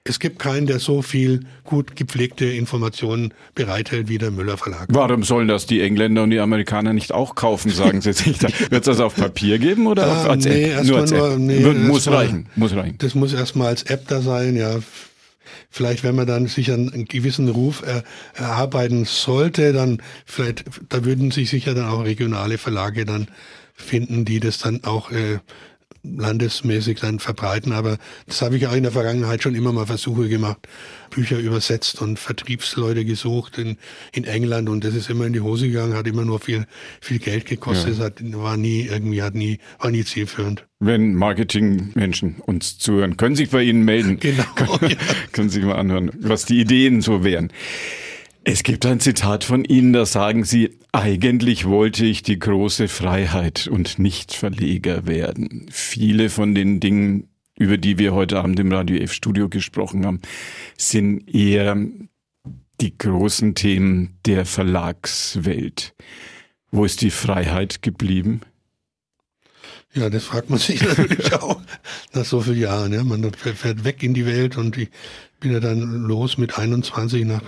es 0.07 0.19
gibt 0.19 0.37
keinen, 0.37 0.67
der 0.67 0.79
so 0.79 1.01
viel 1.01 1.41
gut 1.63 1.95
gepflegte 1.95 2.45
Informationen 2.45 3.33
bereithält 3.55 4.07
wie 4.07 4.19
der 4.19 4.29
Müller 4.29 4.55
Verlag. 4.55 4.85
Warum 4.89 5.23
sollen 5.23 5.47
das 5.47 5.65
die 5.65 5.81
Engländer 5.81 6.21
und 6.21 6.29
die 6.29 6.39
Amerikaner 6.39 6.93
nicht 6.93 7.11
auch 7.11 7.33
kaufen, 7.33 7.71
sagen 7.71 8.01
Sie 8.01 8.13
sich? 8.13 8.39
Wird 8.69 8.71
es 8.71 8.85
das 8.85 8.99
auf 8.99 9.15
Papier 9.15 9.57
geben 9.57 9.87
oder 9.87 10.05
ah, 10.05 10.21
auf, 10.21 10.29
als 10.29 10.45
nee, 10.45 10.71
App? 10.71 10.83
Nur 10.83 10.99
als 10.99 11.11
nur, 11.11 11.31
App. 11.31 11.39
nee, 11.39 11.59
muss 11.59 12.05
erstmal- 12.05 12.17
reichen, 12.17 12.45
muss 12.55 12.75
reichen. 12.75 12.95
Das 12.99 13.15
muss 13.15 13.33
erstmal 13.33 13.67
als 13.69 13.83
App 13.83 14.07
da 14.07 14.21
sein, 14.21 14.55
ja. 14.55 14.77
Vielleicht, 15.71 16.03
wenn 16.03 16.15
man 16.15 16.27
dann 16.27 16.45
sich 16.45 16.71
einen, 16.71 16.93
einen 16.93 17.05
gewissen 17.05 17.49
Ruf 17.49 17.83
er, 17.85 18.03
erarbeiten 18.35 19.05
sollte, 19.05 19.73
dann 19.73 20.01
vielleicht, 20.25 20.65
da 20.89 21.03
würden 21.03 21.31
sich 21.31 21.49
sicher 21.49 21.73
dann 21.73 21.87
auch 21.87 22.05
regionale 22.05 22.59
Verlage 22.59 23.05
dann 23.05 23.27
finden, 23.73 24.23
die 24.23 24.39
das 24.39 24.59
dann 24.59 24.83
auch 24.83 25.11
äh, 25.11 25.39
landesmäßig 26.17 26.99
dann 26.99 27.19
verbreiten. 27.19 27.71
Aber 27.71 27.97
das 28.27 28.41
habe 28.41 28.57
ich 28.57 28.67
auch 28.67 28.73
in 28.73 28.83
der 28.83 28.91
Vergangenheit 28.91 29.43
schon 29.43 29.55
immer 29.55 29.71
mal 29.71 29.85
Versuche 29.85 30.29
gemacht, 30.29 30.67
Bücher 31.09 31.39
übersetzt 31.39 32.01
und 32.01 32.19
Vertriebsleute 32.19 33.05
gesucht 33.05 33.57
in, 33.57 33.77
in 34.11 34.25
England 34.25 34.69
und 34.69 34.83
das 34.83 34.95
ist 34.95 35.09
immer 35.09 35.25
in 35.25 35.33
die 35.33 35.41
Hose 35.41 35.67
gegangen, 35.67 35.95
hat 35.95 36.07
immer 36.07 36.25
nur 36.25 36.39
viel, 36.39 36.65
viel 37.01 37.19
Geld 37.19 37.45
gekostet, 37.45 37.93
es 37.93 37.99
hat, 37.99 38.15
war 38.33 38.57
nie 38.57 38.81
irgendwie, 38.81 39.21
hat 39.21 39.35
nie, 39.35 39.59
war 39.79 39.91
nie 39.91 40.03
zielführend. 40.03 40.65
Wenn 40.79 41.15
Marketingmenschen 41.15 42.35
uns 42.45 42.77
zuhören, 42.77 43.17
können 43.17 43.35
sich 43.35 43.49
bei 43.49 43.63
Ihnen 43.63 43.83
melden. 43.83 44.19
Genau, 44.19 44.43
Können, 44.55 44.91
ja. 44.91 44.97
können 45.31 45.49
sich 45.49 45.63
mal 45.63 45.75
anhören, 45.75 46.11
was 46.19 46.45
die 46.45 46.59
Ideen 46.59 47.01
so 47.01 47.23
wären. 47.23 47.51
Es 48.47 48.61
gibt 48.61 48.85
ein 48.85 48.99
Zitat 48.99 49.43
von 49.43 49.65
Ihnen, 49.65 49.91
da 49.91 50.05
sagen 50.05 50.43
Sie, 50.43 50.77
eigentlich 50.91 51.65
wollte 51.65 52.05
ich 52.05 52.21
die 52.21 52.37
große 52.37 52.87
Freiheit 52.87 53.67
und 53.67 53.97
nicht 53.97 54.33
Verleger 54.33 55.07
werden. 55.07 55.65
Viele 55.71 56.29
von 56.29 56.53
den 56.53 56.79
Dingen, 56.79 57.27
über 57.57 57.77
die 57.77 57.97
wir 57.97 58.13
heute 58.13 58.37
Abend 58.37 58.59
im 58.59 58.71
Radio 58.71 58.97
F 58.97 59.13
Studio 59.13 59.49
gesprochen 59.49 60.05
haben, 60.05 60.21
sind 60.77 61.27
eher 61.27 61.75
die 62.81 62.95
großen 62.95 63.55
Themen 63.55 64.19
der 64.27 64.45
Verlagswelt. 64.45 65.95
Wo 66.69 66.85
ist 66.85 67.01
die 67.01 67.09
Freiheit 67.09 67.81
geblieben? 67.81 68.41
Ja, 69.95 70.11
das 70.11 70.23
fragt 70.23 70.51
man 70.51 70.59
sich 70.59 70.83
natürlich 70.97 71.33
auch 71.33 71.63
nach 72.13 72.25
so 72.25 72.41
vielen 72.41 72.59
Jahren. 72.59 72.93
Ja. 72.93 73.03
Man 73.03 73.33
fährt 73.33 73.83
weg 73.83 74.03
in 74.03 74.13
die 74.13 74.27
Welt 74.27 74.55
und 74.55 74.77
ich 74.77 74.91
bin 75.39 75.51
ja 75.51 75.59
dann 75.59 75.79
los 76.03 76.37
mit 76.37 76.59
21 76.59 77.25
nach 77.25 77.41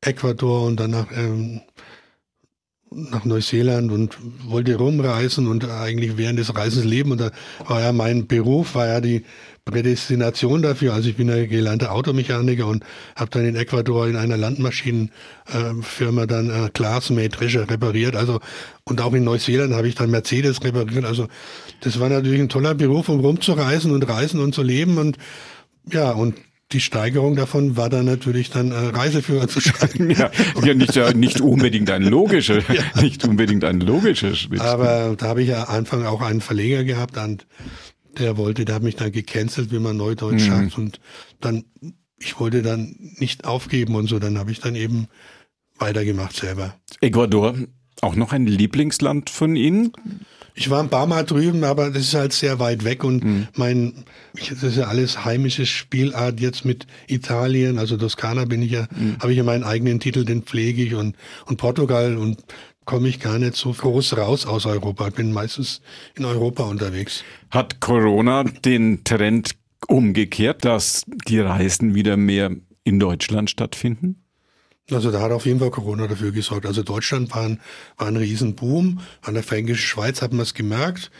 Ecuador 0.00 0.64
und 0.64 0.78
dann 0.78 0.90
nach, 0.90 1.06
ähm, 1.12 1.60
nach 2.90 3.24
Neuseeland 3.24 3.90
und 3.90 4.16
wollte 4.48 4.76
rumreisen 4.76 5.46
und 5.48 5.68
eigentlich 5.68 6.16
während 6.16 6.38
des 6.38 6.54
Reisens 6.54 6.84
leben. 6.84 7.12
Und 7.12 7.20
da 7.20 7.30
war 7.66 7.80
ja 7.80 7.92
mein 7.92 8.26
Beruf, 8.26 8.74
war 8.74 8.86
ja 8.86 9.00
die 9.00 9.24
Prädestination 9.64 10.62
dafür. 10.62 10.94
Also 10.94 11.08
ich 11.08 11.16
bin 11.16 11.28
ja 11.28 11.44
gelernter 11.44 11.92
Automechaniker 11.92 12.66
und 12.66 12.84
habe 13.16 13.30
dann 13.30 13.44
in 13.44 13.56
Ecuador 13.56 14.06
in 14.06 14.16
einer 14.16 14.36
Landmaschinenfirma 14.36 16.26
dann 16.26 16.50
äh, 16.50 16.70
Glasmähdrescher 16.72 17.68
repariert. 17.68 18.14
Also 18.14 18.40
und 18.84 19.00
auch 19.00 19.12
in 19.12 19.24
Neuseeland 19.24 19.74
habe 19.74 19.88
ich 19.88 19.96
dann 19.96 20.10
Mercedes 20.10 20.62
repariert. 20.62 21.04
Also 21.04 21.26
das 21.80 21.98
war 21.98 22.08
natürlich 22.08 22.40
ein 22.40 22.48
toller 22.48 22.74
Beruf, 22.74 23.08
um 23.08 23.20
rumzureisen 23.20 23.90
und 23.90 24.08
reisen 24.08 24.40
und 24.40 24.54
zu 24.54 24.62
leben 24.62 24.98
und 24.98 25.18
ja 25.90 26.12
und 26.12 26.36
die 26.72 26.80
Steigerung 26.80 27.36
davon 27.36 27.76
war 27.76 27.88
dann 27.88 28.06
natürlich 28.06 28.50
dann 28.50 28.72
äh, 28.72 28.74
Reiseführer 28.74 29.48
zu 29.48 29.60
schreiben. 29.60 30.10
Ja, 30.16 30.30
ja 30.64 30.74
nicht, 30.74 30.94
ja, 30.94 31.12
nicht 31.12 31.40
unbedingt 31.40 31.90
ein 31.90 32.02
logischer, 32.02 32.62
nicht 33.00 33.24
unbedingt 33.24 33.64
ein 33.64 33.80
logischer 33.80 34.34
Schritt. 34.34 34.60
Aber 34.60 35.14
da 35.16 35.26
habe 35.26 35.42
ich 35.42 35.48
ja 35.48 35.64
am 35.64 35.74
Anfang 35.74 36.04
auch 36.04 36.22
einen 36.22 36.40
Verleger 36.40 36.84
gehabt 36.84 37.16
und 37.18 37.46
der 38.18 38.36
wollte, 38.36 38.64
der 38.64 38.76
hat 38.76 38.82
mich 38.82 38.96
dann 38.96 39.12
gecancelt, 39.12 39.70
wie 39.72 39.78
man 39.78 39.96
neudeutsch 39.96 40.46
sagt. 40.46 40.78
Und 40.78 41.00
dann, 41.40 41.64
ich 42.18 42.40
wollte 42.40 42.62
dann 42.62 42.96
nicht 43.18 43.44
aufgeben 43.44 43.94
und 43.94 44.08
so, 44.08 44.18
dann 44.18 44.38
habe 44.38 44.50
ich 44.50 44.60
dann 44.60 44.74
eben 44.74 45.08
weitergemacht 45.78 46.34
selber. 46.34 46.74
Ecuador, 47.00 47.54
auch 48.00 48.16
noch 48.16 48.32
ein 48.32 48.46
Lieblingsland 48.46 49.30
von 49.30 49.54
Ihnen? 49.56 49.92
Ich 50.56 50.70
war 50.70 50.82
ein 50.82 50.88
paar 50.88 51.06
Mal 51.06 51.24
drüben, 51.24 51.64
aber 51.64 51.90
das 51.90 52.02
ist 52.04 52.14
halt 52.14 52.32
sehr 52.32 52.58
weit 52.58 52.84
weg 52.84 53.04
und 53.04 53.22
mein, 53.56 54.04
ich, 54.34 54.48
das 54.48 54.62
ist 54.62 54.76
ja 54.76 54.84
alles 54.84 55.24
heimische 55.24 55.66
Spielart 55.66 56.40
jetzt 56.40 56.64
mit 56.64 56.86
Italien, 57.08 57.78
also 57.78 57.96
Toskana 57.96 58.46
bin 58.46 58.62
ich 58.62 58.72
ja, 58.72 58.88
habe 59.20 59.32
ich 59.32 59.38
ja 59.38 59.44
meinen 59.44 59.64
eigenen 59.64 60.00
Titel, 60.00 60.24
den 60.24 60.42
pflege 60.42 60.82
ich 60.82 60.94
und, 60.94 61.14
und 61.44 61.58
Portugal 61.58 62.16
und 62.16 62.42
komme 62.86 63.08
ich 63.08 63.20
gar 63.20 63.38
nicht 63.38 63.56
so 63.56 63.72
groß 63.72 64.16
raus 64.16 64.46
aus 64.46 64.64
Europa. 64.64 65.08
Ich 65.08 65.14
bin 65.14 65.32
meistens 65.32 65.82
in 66.16 66.24
Europa 66.24 66.62
unterwegs. 66.64 67.22
Hat 67.50 67.80
Corona 67.80 68.44
den 68.44 69.04
Trend 69.04 69.50
umgekehrt, 69.88 70.64
dass 70.64 71.02
die 71.28 71.40
Reisen 71.40 71.94
wieder 71.94 72.16
mehr 72.16 72.50
in 72.84 72.98
Deutschland 72.98 73.50
stattfinden? 73.50 74.22
Also 74.90 75.10
da 75.10 75.20
hat 75.20 75.32
auf 75.32 75.46
jeden 75.46 75.58
Fall 75.58 75.70
Corona 75.70 76.06
dafür 76.06 76.30
gesorgt. 76.30 76.64
Also 76.66 76.82
Deutschland 76.82 77.34
war 77.34 77.42
ein, 77.42 77.60
war 77.96 78.06
ein 78.06 78.16
Riesenboom. 78.16 79.00
An 79.22 79.34
der 79.34 79.42
Fränkischen 79.42 79.82
Schweiz 79.82 80.22
hat 80.22 80.32
man 80.32 80.42
es 80.42 80.54
gemerkt. 80.54 81.10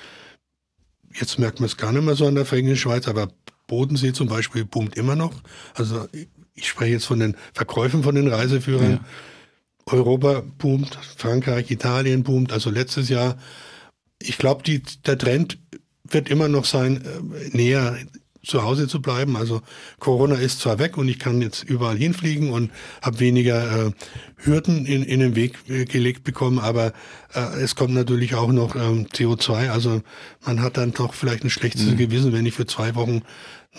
Jetzt 1.13 1.39
merkt 1.39 1.61
man 1.61 1.67
es 1.67 1.77
gar 1.77 1.93
nicht 1.93 2.05
mehr 2.05 2.15
so 2.15 2.27
an 2.27 2.37
der 2.37 2.47
Fränkischen 2.47 2.77
Schweiz, 2.77 3.09
aber 3.09 3.29
Bodensee 3.67 4.13
zum 4.13 4.29
Beispiel 4.29 4.65
boomt 4.65 4.97
immer 4.97 5.17
noch. 5.17 5.35
Also 5.75 6.07
ich 6.55 6.69
spreche 6.69 6.93
jetzt 6.93 7.07
von 7.07 7.19
den 7.19 7.37
Verkäufen 7.53 8.03
von 8.03 8.15
den 8.15 8.29
Reiseführern. 8.29 9.05
Europa 9.87 10.43
boomt, 10.59 10.99
Frankreich, 11.17 11.71
Italien 11.71 12.23
boomt. 12.23 12.53
Also 12.53 12.71
letztes 12.71 13.09
Jahr, 13.09 13.39
ich 14.21 14.39
glaube, 14.39 14.63
der 15.07 15.19
Trend 15.19 15.59
wird 16.05 16.29
immer 16.29 16.49
noch 16.49 16.65
sein, 16.65 17.05
äh, 17.05 17.57
näher 17.57 17.97
zu 18.47 18.63
Hause 18.63 18.89
zu 18.89 19.03
bleiben. 19.03 19.37
Also 19.37 19.61
Corona 19.99 20.37
ist 20.37 20.61
zwar 20.61 20.79
weg 20.79 20.97
und 20.97 21.09
ich 21.09 21.19
kann 21.19 21.43
jetzt 21.43 21.65
überall 21.65 21.97
hinfliegen 21.97 22.51
und 22.51 22.71
habe 23.03 23.21
weniger 23.21 23.89
äh, 23.89 23.91
Hürden 24.37 24.87
in, 24.87 25.03
in 25.03 25.21
den 25.21 25.37
Weg 25.37 25.57
äh, 25.69 25.85
gelegt 25.85 26.25
bekommen, 26.25 26.59
aber 26.59 26.93
äh, 27.35 27.61
es 27.61 27.75
kommt 27.75 27.95
natürlich 27.95 28.35
auch 28.35 28.53
noch 28.53 28.77
ähm, 28.77 29.07
CO2. 29.07 29.71
Also 29.71 30.03
man 30.45 30.63
hat 30.63 30.77
dann 30.77 30.93
doch 30.93 31.15
vielleicht 31.15 31.45
ein 31.45 31.51
schlechtes 31.51 31.97
Gewissen, 31.97 32.33
wenn 32.33 32.47
ich 32.47 32.55
für 32.55 32.67
zwei 32.67 32.95
Wochen 32.95 33.23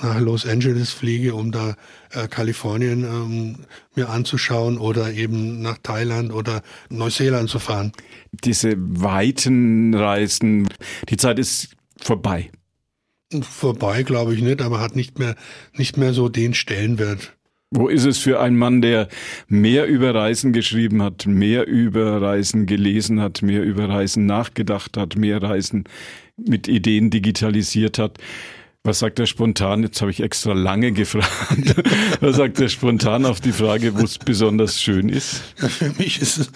nach 0.02 0.20
Los 0.20 0.46
Angeles 0.46 0.92
fliege, 0.92 1.34
um 1.34 1.52
da 1.52 1.76
äh, 2.12 2.28
Kalifornien 2.28 3.04
ähm, 3.04 3.56
mir 3.96 4.10
anzuschauen 4.10 4.78
oder 4.78 5.14
eben 5.14 5.62
nach 5.62 5.78
Thailand 5.82 6.32
oder 6.32 6.62
Neuseeland 6.90 7.50
zu 7.50 7.60
fahren. 7.60 7.92
Diese 8.32 8.74
weiten 8.78 9.94
Reisen, 9.96 10.68
die 11.10 11.18
Zeit 11.18 11.40
ist 11.40 11.70
vorbei. 12.00 12.52
Vorbei 13.42 14.04
glaube 14.04 14.34
ich 14.34 14.42
nicht, 14.42 14.62
aber 14.62 14.80
hat 14.80 14.96
nicht 14.96 15.20
mehr, 15.20 15.36
nicht 15.74 15.98
mehr 15.98 16.14
so 16.14 16.30
den 16.30 16.54
Stellenwert. 16.54 17.34
Wo 17.70 17.90
ist 17.90 18.06
es 18.06 18.18
für 18.18 18.40
einen 18.40 18.56
Mann, 18.56 18.82
der 18.82 19.10
mehr 19.50 19.88
über 19.88 20.16
Reisen 20.16 20.54
geschrieben 20.54 21.04
hat, 21.04 21.26
mehr 21.26 21.68
über 21.68 22.22
Reisen 22.22 22.66
gelesen 22.66 23.20
hat, 23.20 23.42
mehr 23.42 23.62
über 23.62 23.90
Reisen 23.90 24.26
nachgedacht 24.26 24.96
hat, 24.96 25.18
mehr 25.18 25.44
Reisen 25.44 25.84
mit 26.38 26.70
Ideen 26.70 27.10
digitalisiert 27.10 28.00
hat? 28.00 28.20
Was 28.88 29.00
sagt 29.00 29.20
er 29.20 29.26
spontan? 29.26 29.84
Jetzt 29.84 30.00
habe 30.00 30.12
ich 30.12 30.22
extra 30.22 30.54
lange 30.54 30.94
gefragt. 30.94 31.76
Was 32.22 32.38
sagt 32.38 32.58
er 32.62 32.70
spontan 32.70 33.26
auf 33.26 33.42
die 33.42 33.52
Frage, 33.52 34.00
wo 34.00 34.04
es 34.06 34.18
besonders 34.18 34.82
schön 34.82 35.10
ist? 35.10 35.42
Für 35.58 35.92
mich 35.98 36.22
ist 36.22 36.38
es, 36.38 36.52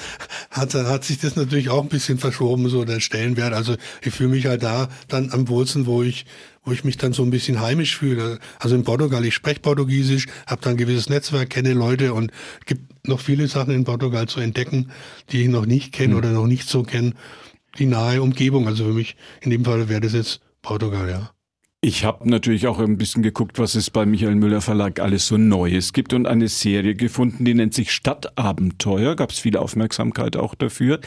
hat, 0.49 0.73
hat 0.73 1.03
sich 1.03 1.19
das 1.19 1.35
natürlich 1.35 1.69
auch 1.69 1.83
ein 1.83 1.89
bisschen 1.89 2.19
verschoben, 2.19 2.69
so 2.69 2.85
der 2.85 3.01
Stellenwert. 3.01 3.51
Also 3.51 3.75
ich 4.01 4.13
fühle 4.13 4.29
mich 4.29 4.45
halt 4.45 4.63
da 4.63 4.87
dann 5.09 5.33
am 5.33 5.49
Wurzeln, 5.49 5.85
wo 5.87 6.03
ich, 6.03 6.25
wo 6.63 6.71
ich 6.71 6.83
mich 6.83 6.97
dann 6.97 7.13
so 7.13 7.23
ein 7.23 7.31
bisschen 7.31 7.59
heimisch 7.61 7.97
fühle. 7.97 8.39
Also 8.59 8.75
in 8.75 8.83
Portugal, 8.83 9.25
ich 9.25 9.33
spreche 9.33 9.59
Portugiesisch, 9.59 10.27
habe 10.47 10.61
dann 10.61 10.73
ein 10.73 10.77
gewisses 10.77 11.09
Netzwerk, 11.09 11.49
kenne 11.49 11.73
Leute 11.73 12.13
und 12.13 12.31
gibt 12.65 13.07
noch 13.07 13.19
viele 13.19 13.47
Sachen 13.47 13.73
in 13.73 13.83
Portugal 13.83 14.27
zu 14.27 14.39
entdecken, 14.39 14.91
die 15.31 15.41
ich 15.41 15.47
noch 15.47 15.65
nicht 15.65 15.91
kenne 15.91 16.15
oder 16.15 16.31
noch 16.31 16.47
nicht 16.47 16.67
so 16.67 16.83
kenne. 16.83 17.13
Die 17.79 17.85
nahe 17.85 18.21
Umgebung, 18.21 18.67
also 18.67 18.85
für 18.85 18.93
mich 18.93 19.15
in 19.41 19.49
dem 19.49 19.65
Fall 19.65 19.89
wäre 19.89 20.01
das 20.01 20.13
jetzt 20.13 20.41
Portugal, 20.61 21.09
ja. 21.09 21.31
Ich 21.83 22.05
habe 22.05 22.29
natürlich 22.29 22.67
auch 22.67 22.77
ein 22.77 22.97
bisschen 22.99 23.23
geguckt, 23.23 23.57
was 23.57 23.73
es 23.73 23.89
bei 23.89 24.05
Michael 24.05 24.35
Müller 24.35 24.61
Verlag 24.61 24.99
alles 24.99 25.25
so 25.25 25.37
Neues 25.37 25.93
gibt 25.93 26.13
und 26.13 26.27
eine 26.27 26.47
Serie 26.47 26.93
gefunden, 26.93 27.43
die 27.43 27.55
nennt 27.55 27.73
sich 27.73 27.91
Stadtabenteuer. 27.91 29.15
Gab 29.15 29.31
es 29.31 29.39
viel 29.39 29.57
Aufmerksamkeit 29.57 30.35
auch 30.37 30.53
dafür. 30.53 30.99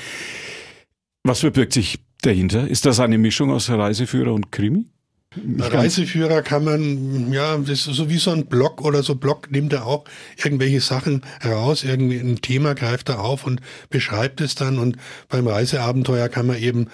Was 1.22 1.40
verbirgt 1.40 1.74
sich 1.74 2.00
dahinter? 2.22 2.66
Ist 2.66 2.86
das 2.86 2.98
eine 2.98 3.18
Mischung 3.18 3.52
aus 3.52 3.70
Reiseführer 3.70 4.34
und 4.34 4.50
Krimi? 4.50 4.86
Reiseführer 5.58 6.42
kann 6.42 6.64
man, 6.64 7.32
ja, 7.32 7.56
das 7.56 7.86
ist 7.86 7.96
so 7.96 8.08
wie 8.08 8.18
so 8.18 8.30
ein 8.30 8.46
Blog 8.46 8.82
oder 8.82 9.02
so 9.02 9.14
Blog 9.14 9.50
nimmt 9.50 9.72
er 9.72 9.86
auch 9.86 10.04
irgendwelche 10.42 10.80
Sachen 10.80 11.22
raus, 11.44 11.84
irgendwie 11.84 12.18
ein 12.18 12.40
Thema 12.40 12.74
greift 12.74 13.08
er 13.08 13.20
auf 13.20 13.46
und 13.46 13.60
beschreibt 13.90 14.40
es 14.40 14.54
dann 14.54 14.78
und 14.78 14.96
beim 15.28 15.46
Reiseabenteuer 15.46 16.28
kann 16.28 16.46
man 16.46 16.58
eben 16.58 16.88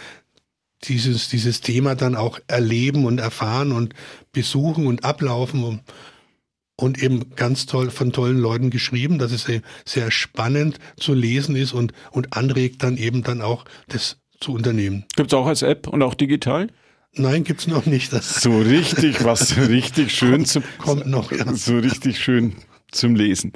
dieses, 0.85 1.29
dieses 1.29 1.61
Thema 1.61 1.95
dann 1.95 2.17
auch 2.17 2.39
erleben 2.47 3.05
und 3.05 3.19
erfahren 3.19 3.73
und 3.73 3.95
besuchen 4.33 4.87
und 4.87 5.05
ablaufen 5.05 5.63
und, 5.65 5.83
und 6.77 7.03
eben 7.03 7.35
ganz 7.37 7.67
toll 7.67 7.91
von 7.91 8.13
tollen 8.13 8.39
Leuten 8.39 8.71
geschrieben, 8.71 9.19
dass 9.19 9.33
es 9.33 9.45
sehr, 9.45 9.61
sehr 9.85 10.11
spannend 10.11 10.79
zu 10.97 11.13
lesen 11.13 11.57
ist 11.57 11.73
und, 11.73 11.93
und 12.11 12.35
anregt 12.37 12.83
dann 12.83 12.97
eben 12.97 13.23
dann 13.23 13.43
auch 13.43 13.65
das 13.89 14.19
zu 14.41 14.55
unternehmen. 14.55 15.05
Gibt 15.17 15.33
es 15.33 15.35
auch 15.35 15.47
als 15.47 15.63
App 15.63 15.87
und 15.87 16.03
auch 16.03 16.15
digital? 16.15 16.69
Nein, 17.15 17.45
gibt's 17.45 17.67
noch 17.67 17.87
nicht. 17.87 18.13
Das 18.13 18.41
so 18.41 18.59
richtig, 18.59 19.25
was 19.25 19.57
richtig 19.69 20.15
schön 20.15 20.45
zum 20.45 20.63
kommt 20.79 21.07
noch, 21.07 21.33
ja. 21.33 21.53
so 21.55 21.79
richtig 21.79 22.19
schön 22.19 22.55
zum 22.93 23.17
Lesen. 23.17 23.53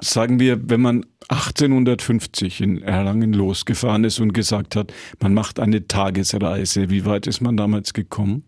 Sagen 0.00 0.40
wir, 0.40 0.68
wenn 0.68 0.80
man 0.80 1.06
1850 1.28 2.60
in 2.60 2.82
Erlangen 2.82 3.32
losgefahren 3.32 4.02
ist 4.02 4.18
und 4.18 4.32
gesagt 4.32 4.74
hat, 4.74 4.92
man 5.20 5.32
macht 5.32 5.60
eine 5.60 5.86
Tagesreise, 5.86 6.90
wie 6.90 7.04
weit 7.04 7.28
ist 7.28 7.40
man 7.40 7.56
damals 7.56 7.92
gekommen? 7.92 8.44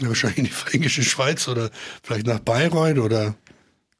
Ja, 0.00 0.08
wahrscheinlich 0.08 0.38
in 0.38 0.44
die 0.44 0.50
Fränkische 0.50 1.02
Schweiz 1.02 1.46
oder 1.46 1.70
vielleicht 2.02 2.26
nach 2.26 2.40
Bayreuth 2.40 2.98
oder. 2.98 3.36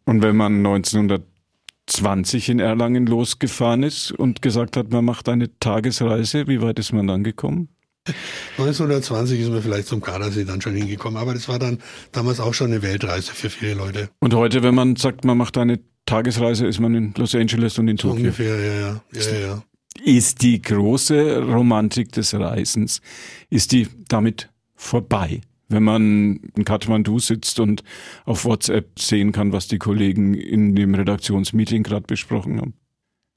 Und 0.06 0.22
wenn 0.22 0.34
man 0.34 0.64
1920 0.66 2.48
in 2.48 2.58
Erlangen 2.58 3.04
losgefahren 3.06 3.82
ist 3.82 4.12
und 4.12 4.40
gesagt 4.40 4.78
hat, 4.78 4.90
man 4.90 5.04
macht 5.04 5.28
eine 5.28 5.58
Tagesreise, 5.60 6.46
wie 6.46 6.62
weit 6.62 6.78
ist 6.78 6.92
man 6.92 7.06
dann 7.06 7.22
gekommen? 7.22 7.68
1920 8.58 9.40
ist 9.40 9.50
man 9.50 9.62
vielleicht 9.62 9.88
zum 9.88 10.00
Gardasee 10.00 10.44
dann 10.44 10.60
schon 10.60 10.74
hingekommen, 10.74 11.18
aber 11.18 11.34
das 11.34 11.48
war 11.48 11.58
dann 11.58 11.78
damals 12.12 12.40
auch 12.40 12.54
schon 12.54 12.68
eine 12.68 12.82
Weltreise 12.82 13.32
für 13.32 13.50
viele 13.50 13.74
Leute. 13.74 14.10
Und 14.20 14.34
heute, 14.34 14.62
wenn 14.62 14.74
man 14.74 14.96
sagt, 14.96 15.24
man 15.24 15.38
macht 15.38 15.56
eine 15.56 15.80
Tagesreise, 16.06 16.66
ist 16.66 16.80
man 16.80 16.94
in 16.94 17.14
Los 17.16 17.34
Angeles 17.34 17.78
und 17.78 17.88
in 17.88 17.96
Tokio. 17.96 18.16
Ungefähr, 18.16 18.60
ja, 18.60 18.74
ja. 18.74 19.00
ja, 19.12 19.38
ja. 19.38 19.62
Ist 20.04 20.42
die 20.42 20.60
große 20.60 21.42
Romantik 21.42 22.12
des 22.12 22.34
Reisens, 22.34 23.00
ist 23.48 23.72
die 23.72 23.88
damit 24.08 24.50
vorbei? 24.74 25.40
Wenn 25.68 25.82
man 25.82 26.40
in 26.56 26.64
Kathmandu 26.64 27.18
sitzt 27.18 27.58
und 27.58 27.82
auf 28.26 28.44
WhatsApp 28.44 28.98
sehen 28.98 29.32
kann, 29.32 29.52
was 29.52 29.66
die 29.66 29.78
Kollegen 29.78 30.34
in 30.34 30.74
dem 30.76 30.94
Redaktionsmeeting 30.94 31.82
gerade 31.84 32.06
besprochen 32.06 32.60
haben. 32.60 32.74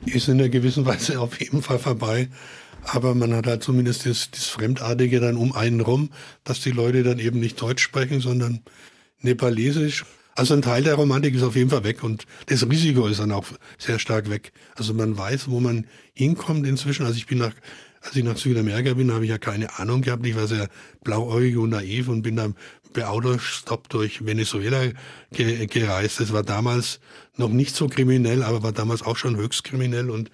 Ist 0.06 0.28
in 0.28 0.40
einer 0.40 0.50
gewissen 0.50 0.86
Weise 0.86 1.22
auf 1.22 1.40
jeden 1.40 1.62
Fall 1.62 1.80
vorbei. 1.80 2.28
Aber 2.84 3.16
man 3.16 3.34
hat 3.34 3.48
halt 3.48 3.64
zumindest 3.64 4.06
das, 4.06 4.32
das 4.32 4.46
Fremdartige 4.46 5.20
dann 5.20 5.36
um 5.36 5.54
einen 5.54 5.82
rum, 5.82 6.10
dass 6.44 6.62
die 6.62 6.72
Leute 6.72 7.04
dann 7.04 7.20
eben 7.20 7.40
nicht 7.40 7.62
Deutsch 7.62 7.84
sprechen, 7.84 8.22
sondern 8.22 8.62
Nepalesisch. 9.22 10.06
Also 10.36 10.54
ein 10.54 10.62
Teil 10.62 10.84
der 10.84 10.94
Romantik 10.94 11.34
ist 11.34 11.42
auf 11.42 11.56
jeden 11.56 11.72
Fall 11.72 11.84
weg 11.84 12.04
und 12.04 12.26
das 12.46 12.70
Risiko 12.70 13.08
ist 13.08 13.20
dann 13.20 13.32
auch 13.32 13.46
sehr 13.80 13.98
stark 13.98 14.30
weg. 14.30 14.52
Also 14.76 14.94
man 14.94 15.18
weiß, 15.18 15.50
wo 15.50 15.60
man 15.60 15.88
hinkommt 16.14 16.68
inzwischen. 16.68 17.08
Also 17.08 17.18
ich 17.18 17.26
bin 17.26 17.40
nach, 17.40 17.54
als 18.02 18.16
ich 18.16 18.24
nach 18.24 18.38
Südamerika 18.38 18.94
bin, 18.94 19.12
habe 19.12 19.24
ich 19.24 19.32
ja 19.32 19.40
keine 19.40 19.80
Ahnung 19.80 20.04
gehabt. 20.04 20.24
Ich 20.28 20.36
war 20.36 20.46
sehr 20.46 20.70
blauäugig 21.04 21.58
und 21.58 21.72
naiv 21.72 22.08
und 22.08 22.22
bin 22.22 22.36
dann 22.36 22.56
per 22.94 23.10
Autostopp 23.10 23.90
durch 23.90 24.26
Venezuela 24.26 24.84
ge 25.32 25.66
gereist. 25.66 26.20
Das 26.20 26.32
war 26.32 26.44
damals 26.44 27.00
noch 27.36 27.50
nicht 27.50 27.76
so 27.76 27.88
kriminell, 27.88 28.44
aber 28.44 28.62
war 28.62 28.74
damals 28.74 29.02
auch 29.02 29.18
schon 29.18 29.38
höchst 29.38 29.64
kriminell 29.64 30.12
und 30.12 30.30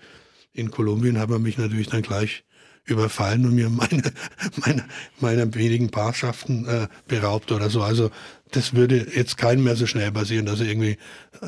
in 0.54 0.72
Kolumbien 0.72 1.20
hat 1.20 1.30
man 1.30 1.42
mich 1.42 1.58
natürlich 1.58 1.88
dann 1.88 2.02
gleich 2.02 2.44
überfallen 2.86 3.46
und 3.46 3.56
mir 3.56 3.70
meine, 3.70 4.04
meine, 4.66 4.84
meiner 5.20 5.54
wenigen 5.56 5.90
Paarschaften 5.90 6.68
äh, 6.68 6.88
beraubt 7.08 7.52
oder 7.52 7.70
so. 7.70 7.82
Also 7.82 8.12
das 8.52 8.74
würde 8.74 9.08
jetzt 9.16 9.38
keinem 9.38 9.64
mehr 9.64 9.76
so 9.76 9.88
schnell 9.88 10.12
passieren, 10.12 10.46
dass 10.46 10.60
er 10.60 10.68
irgendwie 10.68 10.98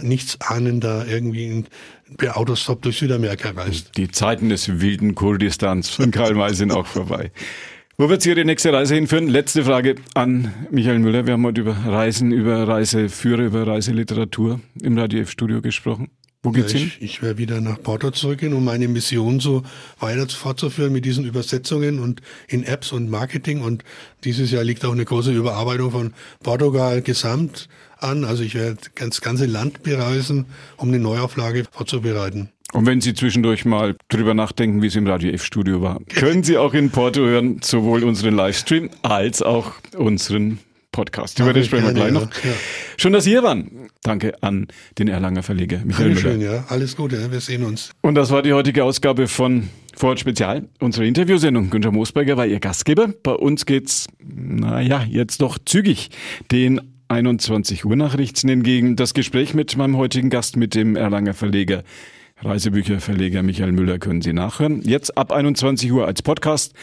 nichts 0.01 0.39
ahnender 0.41 1.05
irgendwie 1.07 1.65
per 2.17 2.37
Autostop 2.37 2.81
durch 2.81 2.97
Südamerika 2.97 3.51
reist. 3.51 3.91
Die 3.97 4.09
Zeiten 4.09 4.49
des 4.49 4.79
wilden 4.79 5.13
Kurdistans 5.13 5.89
von 5.89 6.11
Karl 6.11 6.33
May 6.33 6.53
sind 6.53 6.71
auch 6.71 6.87
vorbei. 6.87 7.31
Wo 7.97 8.09
wird 8.09 8.21
Sie 8.21 8.29
Ihre 8.29 8.43
nächste 8.43 8.73
Reise 8.73 8.95
hinführen? 8.95 9.27
Letzte 9.27 9.63
Frage 9.63 9.95
an 10.15 10.53
Michael 10.69 10.99
Müller. 10.99 11.25
Wir 11.25 11.33
haben 11.33 11.45
heute 11.45 11.61
über 11.61 11.77
Reisen, 11.77 12.33
über 12.33 12.67
Reiseführer, 12.67 13.43
über 13.43 13.65
Reiseliteratur 13.65 14.59
im 14.81 14.97
Radio 14.97 15.21
F-Studio 15.21 15.61
gesprochen. 15.61 16.09
Wo 16.45 16.51
geht's 16.51 16.73
ja, 16.73 16.79
hin? 16.79 16.91
Ich, 16.99 17.01
ich 17.01 17.21
werde 17.23 17.39
wieder 17.39 17.59
nach 17.59 17.81
Porto 17.81 18.11
zurückgehen, 18.11 18.53
um 18.53 18.63
meine 18.63 18.87
Mission 18.87 19.39
so 19.39 19.63
weiter 19.99 20.27
fortzuführen 20.29 20.93
mit 20.93 21.03
diesen 21.03 21.25
Übersetzungen 21.25 21.99
und 21.99 22.21
in 22.47 22.63
Apps 22.63 22.91
und 22.91 23.09
Marketing. 23.09 23.61
Und 23.61 23.83
dieses 24.23 24.51
Jahr 24.51 24.63
liegt 24.63 24.85
auch 24.85 24.91
eine 24.91 25.05
große 25.05 25.33
Überarbeitung 25.33 25.91
von 25.91 26.13
Portugal 26.43 27.01
gesamt 27.01 27.67
an. 27.97 28.23
Also 28.23 28.43
ich 28.43 28.53
werde 28.53 28.77
das 29.09 29.21
ganze 29.21 29.47
Land 29.47 29.81
bereisen, 29.81 30.45
um 30.77 30.89
eine 30.89 30.99
Neuauflage 30.99 31.65
vorzubereiten. 31.71 32.49
Und 32.73 32.85
wenn 32.85 32.99
Sie 32.99 33.13
zwischendurch 33.13 33.63
mal 33.65 33.95
drüber 34.09 34.33
nachdenken, 34.33 34.81
wie 34.81 34.87
es 34.87 34.95
im 34.95 35.07
Radio 35.07 35.31
F-Studio 35.31 35.81
war, 35.81 36.01
können 36.13 36.43
Sie 36.43 36.57
auch 36.57 36.73
in 36.73 36.89
Porto 36.89 37.21
hören, 37.21 37.61
sowohl 37.63 38.03
unseren 38.03 38.35
Livestream 38.35 38.89
als 39.01 39.41
auch 39.41 39.73
unseren 39.95 40.59
Podcast. 40.95 41.39
Über 41.41 41.51
den 41.51 41.65
sprechen 41.65 41.87
wir 41.87 41.93
gleich 41.93 42.13
noch. 42.13 42.23
Ja. 42.23 42.51
Schön, 42.95 43.11
dass 43.11 43.25
Sie 43.25 43.31
hier 43.31 43.43
waren. 43.43 43.89
Danke 44.01 44.41
an 44.41 44.67
den 44.97 45.09
Erlanger 45.09 45.43
Verleger 45.43 45.81
Michael 45.83 46.09
Müller. 46.09 46.21
Schön, 46.21 46.39
ja. 46.41 46.63
Alles 46.69 46.95
Gute, 46.95 47.29
wir 47.29 47.41
sehen 47.41 47.63
uns. 47.63 47.91
Und 48.01 48.15
das 48.15 48.31
war 48.31 48.41
die 48.41 48.53
heutige 48.53 48.85
Ausgabe 48.85 49.27
von 49.27 49.67
Vorort 49.93 50.21
Spezial, 50.21 50.69
unsere 50.79 51.05
Interviewsendung. 51.05 51.69
Günther 51.69 51.91
Moosberger 51.91 52.37
war 52.37 52.45
Ihr 52.45 52.61
Gastgeber. 52.61 53.09
Bei 53.23 53.33
uns 53.33 53.65
geht's, 53.65 54.07
naja, 54.23 55.03
jetzt 55.09 55.41
doch 55.41 55.57
zügig 55.65 56.11
den 56.49 56.79
21 57.09 57.83
Uhr 57.83 57.97
Nachrichten 57.97 58.47
entgegen. 58.47 58.95
Das 58.95 59.13
Gespräch 59.13 59.53
mit 59.53 59.75
meinem 59.75 59.97
heutigen 59.97 60.29
Gast, 60.29 60.55
mit 60.55 60.75
dem 60.75 60.95
Erlanger 60.95 61.33
Verleger 61.33 61.83
Reisebücherverleger 62.37 63.43
Michael 63.43 63.73
Müller 63.73 63.99
können 63.99 64.21
Sie 64.21 64.33
nachhören. 64.33 64.81
Jetzt 64.81 65.17
ab 65.17 65.33
21 65.33 65.91
Uhr 65.91 66.05
als 66.05 66.21
Podcast 66.21 66.73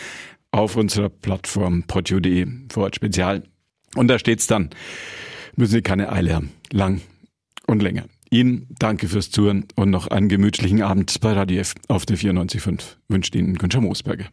auf 0.51 0.77
unserer 0.77 1.09
Plattform 1.09 1.85
podio.de. 1.85 2.47
Vorort 2.71 2.97
Spezial 2.97 3.43
und 3.97 4.09
da 4.09 4.19
steht's 4.19 4.47
dann. 4.47 4.71
Müssen 5.57 5.73
Sie 5.73 5.83
keine 5.83 6.11
Eile 6.13 6.35
haben. 6.35 6.53
Lang 6.71 7.01
und 7.67 7.83
länger. 7.83 8.05
Ihnen 8.31 8.67
danke 8.79 9.09
fürs 9.09 9.31
Zuhören 9.31 9.67
und 9.77 9.91
noch 9.91 10.07
einen 10.07 10.31
gemütlichen 10.31 10.83
Abend 10.83 11.21
bei 11.21 11.33
Radio 11.33 11.61
F 11.61 11.75
auf 11.89 12.07
der 12.07 12.17
94.5. 12.17 12.83
Wünscht 13.09 13.35
Ihnen 13.35 13.59
Günther 13.59 13.83
Moosberger. 13.83 14.25